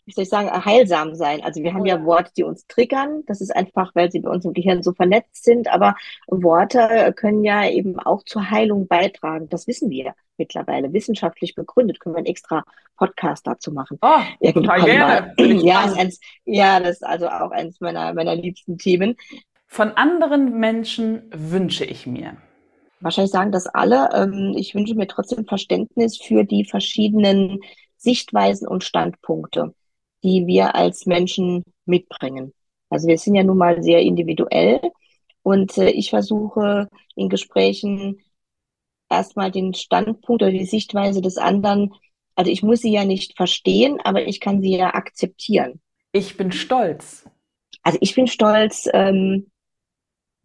wie 0.06 0.14
soll 0.14 0.24
ich 0.24 0.30
sagen, 0.30 0.50
heilsam 0.66 1.16
sein. 1.16 1.44
Also 1.44 1.62
wir 1.62 1.74
haben 1.74 1.86
ja. 1.86 2.04
Worte, 2.04 2.32
die 2.36 2.44
uns 2.44 2.66
triggern. 2.68 3.24
Das 3.28 3.40
ist 3.40 3.56
einfach, 3.56 3.94
weil 3.94 4.12
sie 4.12 4.20
bei 4.20 4.30
uns 4.30 4.46
im 4.46 4.54
Gehirn 4.54 4.82
so 4.82 4.94
vernetzt 4.94 5.44
sind. 5.44 5.68
Aber 5.68 5.96
Worte 6.28 7.14
können 7.16 7.44
ja 7.44 7.70
eben 7.70 8.00
auch 8.00 8.24
zur 8.24 8.50
Heilung 8.50 8.88
beitragen. 8.88 9.48
Das 9.50 9.68
wissen 9.68 9.90
wir 9.90 10.14
mittlerweile. 10.38 10.92
Wissenschaftlich 10.92 11.54
begründet. 11.54 12.00
Können 12.00 12.16
wir 12.16 12.20
einen 12.20 12.26
extra 12.26 12.64
Podcast 12.98 13.46
dazu 13.46 13.72
machen. 13.72 14.00
Oh, 14.02 14.52
total 14.52 14.84
gerne. 14.84 15.34
Ja, 15.64 15.94
eins, 15.94 16.20
ja, 16.46 16.80
das 16.80 16.98
ist 16.98 17.06
also 17.06 17.28
auch 17.28 17.52
eines 17.52 17.80
meiner, 17.80 18.14
meiner 18.14 18.36
liebsten 18.36 18.78
Themen. 18.78 19.16
Von 19.68 19.92
anderen 19.92 20.60
Menschen 20.60 21.30
wünsche 21.34 21.86
ich 21.86 22.08
mir. 22.08 22.38
Wahrscheinlich 23.00 23.32
sagen 23.32 23.52
das 23.52 23.68
alle. 23.68 24.10
Ähm, 24.14 24.54
ich 24.58 24.76
wünsche 24.76 24.96
mir 24.96 25.08
trotzdem 25.08 25.46
Verständnis 25.46 26.18
für 26.18 26.44
die 26.44 26.66
verschiedenen 26.66 27.60
Sichtweisen 27.98 28.68
und 28.68 28.84
Standpunkte 28.84 29.74
die 30.24 30.48
wir 30.48 30.76
als 30.76 31.06
Menschen 31.06 31.64
mitbringen. 31.86 32.54
Also 32.90 33.08
wir 33.08 33.18
sind 33.18 33.36
ja 33.36 33.44
nun 33.44 33.58
mal 33.58 33.82
sehr 33.84 34.02
individuell 34.02 34.82
und 35.44 35.78
äh, 35.78 35.90
ich 35.90 36.10
versuche 36.10 36.88
in 37.16 37.30
Gesprächen 37.30 38.22
erstmal 39.10 39.52
den 39.52 39.74
Standpunkt 39.74 40.42
oder 40.42 40.52
die 40.52 40.66
Sichtweise 40.66 41.22
des 41.22 41.38
anderen, 41.38 41.94
also 42.36 42.52
ich 42.52 42.64
muss 42.64 42.82
sie 42.82 42.92
ja 42.92 43.06
nicht 43.06 43.36
verstehen, 43.36 44.00
aber 44.04 44.28
ich 44.28 44.40
kann 44.40 44.62
sie 44.62 44.78
ja 44.78 44.94
akzeptieren. 44.94 45.82
Ich 46.12 46.38
bin 46.38 46.52
stolz. 46.52 47.26
Also 47.84 47.98
ich 48.02 48.16
bin 48.16 48.28
stolz, 48.28 48.88
ähm, 48.94 49.52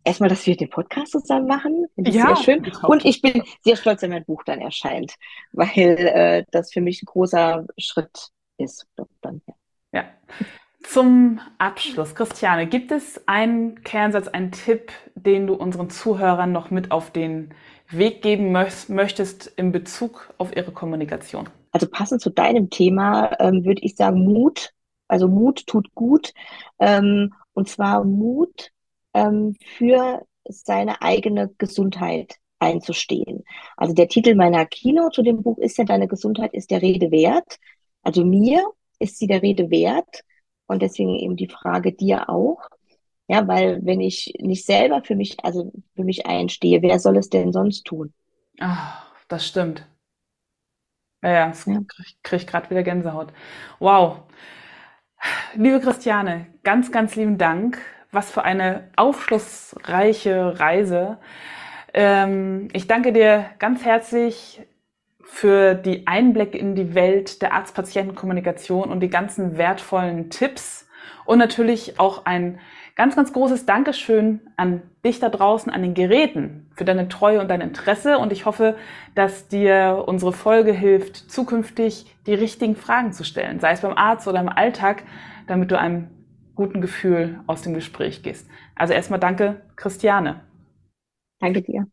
erstmal, 0.07 0.29
dass 0.29 0.47
wir 0.47 0.57
den 0.57 0.71
Podcast 0.71 1.13
zusammen 1.13 1.47
machen. 1.47 1.87
Ja, 1.97 2.35
sehr 2.35 2.37
schön. 2.37 2.73
Und 2.85 3.05
ich 3.05 3.21
bin 3.21 3.43
sehr 3.63 3.77
stolz, 3.77 4.03
wenn 4.03 4.11
mein 4.11 4.25
Buch 4.25 4.43
dann 4.45 4.61
erscheint, 4.61 5.15
weil 5.53 5.69
äh, 5.77 6.45
das 6.51 6.73
für 6.73 6.81
mich 6.81 7.03
ein 7.03 7.07
großer 7.07 7.67
Schritt 7.77 8.29
ist. 8.57 8.87
Dann, 9.21 9.43
ja. 9.47 9.55
Ja. 9.97 10.05
Zum 10.83 11.41
Abschluss, 11.57 12.15
Christiane, 12.15 12.67
gibt 12.67 12.93
es 12.93 13.27
einen 13.27 13.83
Kernsatz, 13.83 14.29
einen 14.29 14.53
Tipp, 14.53 14.93
den 15.15 15.47
du 15.47 15.55
unseren 15.55 15.89
Zuhörern 15.89 16.53
noch 16.53 16.71
mit 16.71 16.91
auf 16.91 17.11
den 17.11 17.55
Weg 17.89 18.21
geben 18.21 18.53
möchtest 18.53 19.47
in 19.57 19.73
Bezug 19.73 20.35
auf 20.37 20.55
ihre 20.55 20.73
Kommunikation? 20.73 21.49
Also 21.73 21.89
passend 21.89 22.21
zu 22.21 22.29
deinem 22.31 22.69
Thema 22.69 23.33
ähm, 23.41 23.65
würde 23.65 23.81
ich 23.83 23.97
sagen 23.97 24.23
Mut. 24.23 24.75
Also 25.09 25.29
Mut 25.29 25.67
tut 25.67 25.95
gut. 25.95 26.35
Ähm, 26.79 27.33
und 27.55 27.69
zwar 27.71 28.05
Mut 28.05 28.71
ähm, 29.15 29.57
für 29.79 30.27
seine 30.47 31.01
eigene 31.01 31.55
Gesundheit 31.57 32.37
einzustehen. 32.59 33.45
Also 33.79 33.95
der 33.95 34.09
Titel 34.09 34.35
meiner 34.35 34.67
Kino 34.67 35.09
zu 35.09 35.23
dem 35.23 35.43
Buch 35.43 35.57
ist 35.57 35.79
ja, 35.79 35.85
deine 35.85 36.07
Gesundheit 36.07 36.53
ist 36.53 36.71
der 36.71 36.83
Rede 36.83 37.11
wert. 37.11 37.57
Also 38.03 38.25
mir 38.25 38.63
ist 38.99 39.19
sie 39.19 39.27
der 39.27 39.43
Rede 39.43 39.71
wert? 39.71 40.25
Und 40.67 40.83
deswegen 40.83 41.15
eben 41.15 41.37
die 41.37 41.49
Frage 41.49 41.93
dir 41.93 42.29
auch. 42.29 42.69
Ja, 43.29 43.47
weil 43.49 43.81
wenn 43.85 44.01
ich 44.01 44.35
nicht 44.41 44.65
selber 44.65 45.03
für 45.03 45.17
mich, 45.17 45.37
also 45.43 45.73
für 45.95 46.05
mich 46.05 46.27
einstehe, 46.27 46.83
wer 46.83 46.99
soll 46.99 47.17
es 47.17 47.29
denn 47.29 47.53
sonst 47.53 47.85
tun? 47.85 48.13
Ach, 48.61 49.05
das 49.29 49.47
stimmt. 49.47 49.87
Ja, 51.23 51.31
ja, 51.31 51.49
das 51.49 51.67
ja. 51.67 51.81
kriege 52.23 52.43
ich 52.43 52.47
gerade 52.47 52.71
wieder 52.71 52.83
Gänsehaut. 52.83 53.33
Wow. 53.81 54.23
Liebe 55.55 55.81
Christiane, 55.81 56.47
ganz, 56.63 56.93
ganz 56.93 57.17
lieben 57.17 57.39
Dank. 57.39 57.79
Was 58.13 58.31
für 58.31 58.45
eine 58.45 58.91
aufschlussreiche 58.97 60.61
Reise. 60.61 61.19
Ähm, 61.93 62.69
ich 62.73 62.87
danke 62.87 63.13
dir 63.13 63.47
ganz 63.59 63.85
herzlich 63.85 64.61
für 65.27 65.75
die 65.75 66.07
Einblicke 66.07 66.57
in 66.57 66.75
die 66.75 66.95
Welt 66.95 67.43
der 67.43 67.53
Arzt-Patienten-Kommunikation 67.53 68.91
und 68.91 69.01
die 69.01 69.11
ganzen 69.11 69.59
wertvollen 69.59 70.31
Tipps 70.31 70.89
und 71.25 71.39
natürlich 71.39 71.99
auch 71.99 72.25
ein 72.25 72.61
ganz, 72.95 73.17
ganz 73.17 73.33
großes 73.33 73.67
Dankeschön 73.67 74.41
an 74.57 74.83
dich 75.05 75.19
da 75.19 75.29
draußen, 75.29 75.71
an 75.71 75.83
den 75.83 75.95
Geräten 75.95 76.71
für 76.75 76.85
deine 76.85 77.09
Treue 77.09 77.41
und 77.41 77.49
dein 77.49 77.61
Interesse 77.61 78.19
und 78.19 78.33
ich 78.33 78.47
hoffe, 78.47 78.77
dass 79.15 79.49
dir 79.49 80.05
unsere 80.07 80.33
Folge 80.33 80.73
hilft, 80.73 81.17
zukünftig 81.17 82.07
die 82.27 82.35
richtigen 82.35 82.77
Fragen 82.77 83.13
zu 83.13 83.25
stellen, 83.25 83.61
sei 83.61 83.73
es 83.73 83.81
beim 83.81 83.97
Arzt 83.97 84.29
oder 84.29 84.41
im 84.41 84.49
Alltag, 84.49 85.03
damit 85.49 85.71
du 85.71 85.79
einem 85.79 86.09
guten 86.55 86.81
Gefühl 86.81 87.41
aus 87.47 87.63
dem 87.63 87.75
Gespräch 87.75 88.23
gehst. 88.23 88.49
Also 88.75 88.95
erstmal 88.95 89.21
danke, 89.21 89.61
Christiane. 89.75 90.41
Danke 91.41 91.63
dir. 91.63 91.87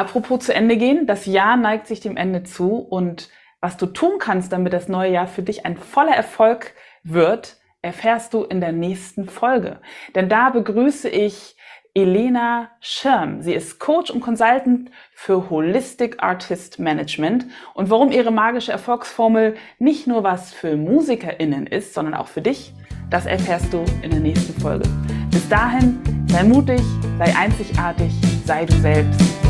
Apropos 0.00 0.46
zu 0.46 0.54
Ende 0.54 0.78
gehen, 0.78 1.06
das 1.06 1.26
Jahr 1.26 1.58
neigt 1.58 1.86
sich 1.86 2.00
dem 2.00 2.16
Ende 2.16 2.42
zu 2.42 2.76
und 2.76 3.28
was 3.60 3.76
du 3.76 3.84
tun 3.84 4.12
kannst, 4.18 4.50
damit 4.50 4.72
das 4.72 4.88
neue 4.88 5.12
Jahr 5.12 5.26
für 5.26 5.42
dich 5.42 5.66
ein 5.66 5.76
voller 5.76 6.14
Erfolg 6.14 6.72
wird, 7.02 7.58
erfährst 7.82 8.32
du 8.32 8.44
in 8.44 8.62
der 8.62 8.72
nächsten 8.72 9.28
Folge. 9.28 9.82
Denn 10.14 10.30
da 10.30 10.48
begrüße 10.48 11.10
ich 11.10 11.54
Elena 11.92 12.70
Schirm. 12.80 13.42
Sie 13.42 13.52
ist 13.52 13.78
Coach 13.78 14.10
und 14.10 14.22
Consultant 14.22 14.90
für 15.12 15.50
Holistic 15.50 16.22
Artist 16.22 16.78
Management. 16.78 17.44
Und 17.74 17.90
warum 17.90 18.10
ihre 18.10 18.30
magische 18.30 18.72
Erfolgsformel 18.72 19.56
nicht 19.78 20.06
nur 20.06 20.24
was 20.24 20.54
für 20.54 20.78
MusikerInnen 20.78 21.66
ist, 21.66 21.92
sondern 21.92 22.14
auch 22.14 22.28
für 22.28 22.40
dich, 22.40 22.72
das 23.10 23.26
erfährst 23.26 23.70
du 23.70 23.84
in 24.00 24.12
der 24.12 24.20
nächsten 24.20 24.58
Folge. 24.62 24.88
Bis 25.30 25.46
dahin, 25.50 26.00
sei 26.28 26.42
mutig, 26.44 26.80
sei 27.18 27.36
einzigartig, 27.36 28.14
sei 28.46 28.64
du 28.64 28.72
selbst. 28.78 29.49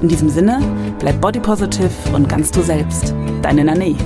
In 0.00 0.08
diesem 0.08 0.28
Sinne, 0.28 0.60
bleib 0.98 1.20
body 1.20 1.40
positive 1.40 1.90
und 2.12 2.28
ganz 2.28 2.50
du 2.50 2.62
selbst. 2.62 3.14
Deine 3.42 3.64
Nane. 3.64 3.96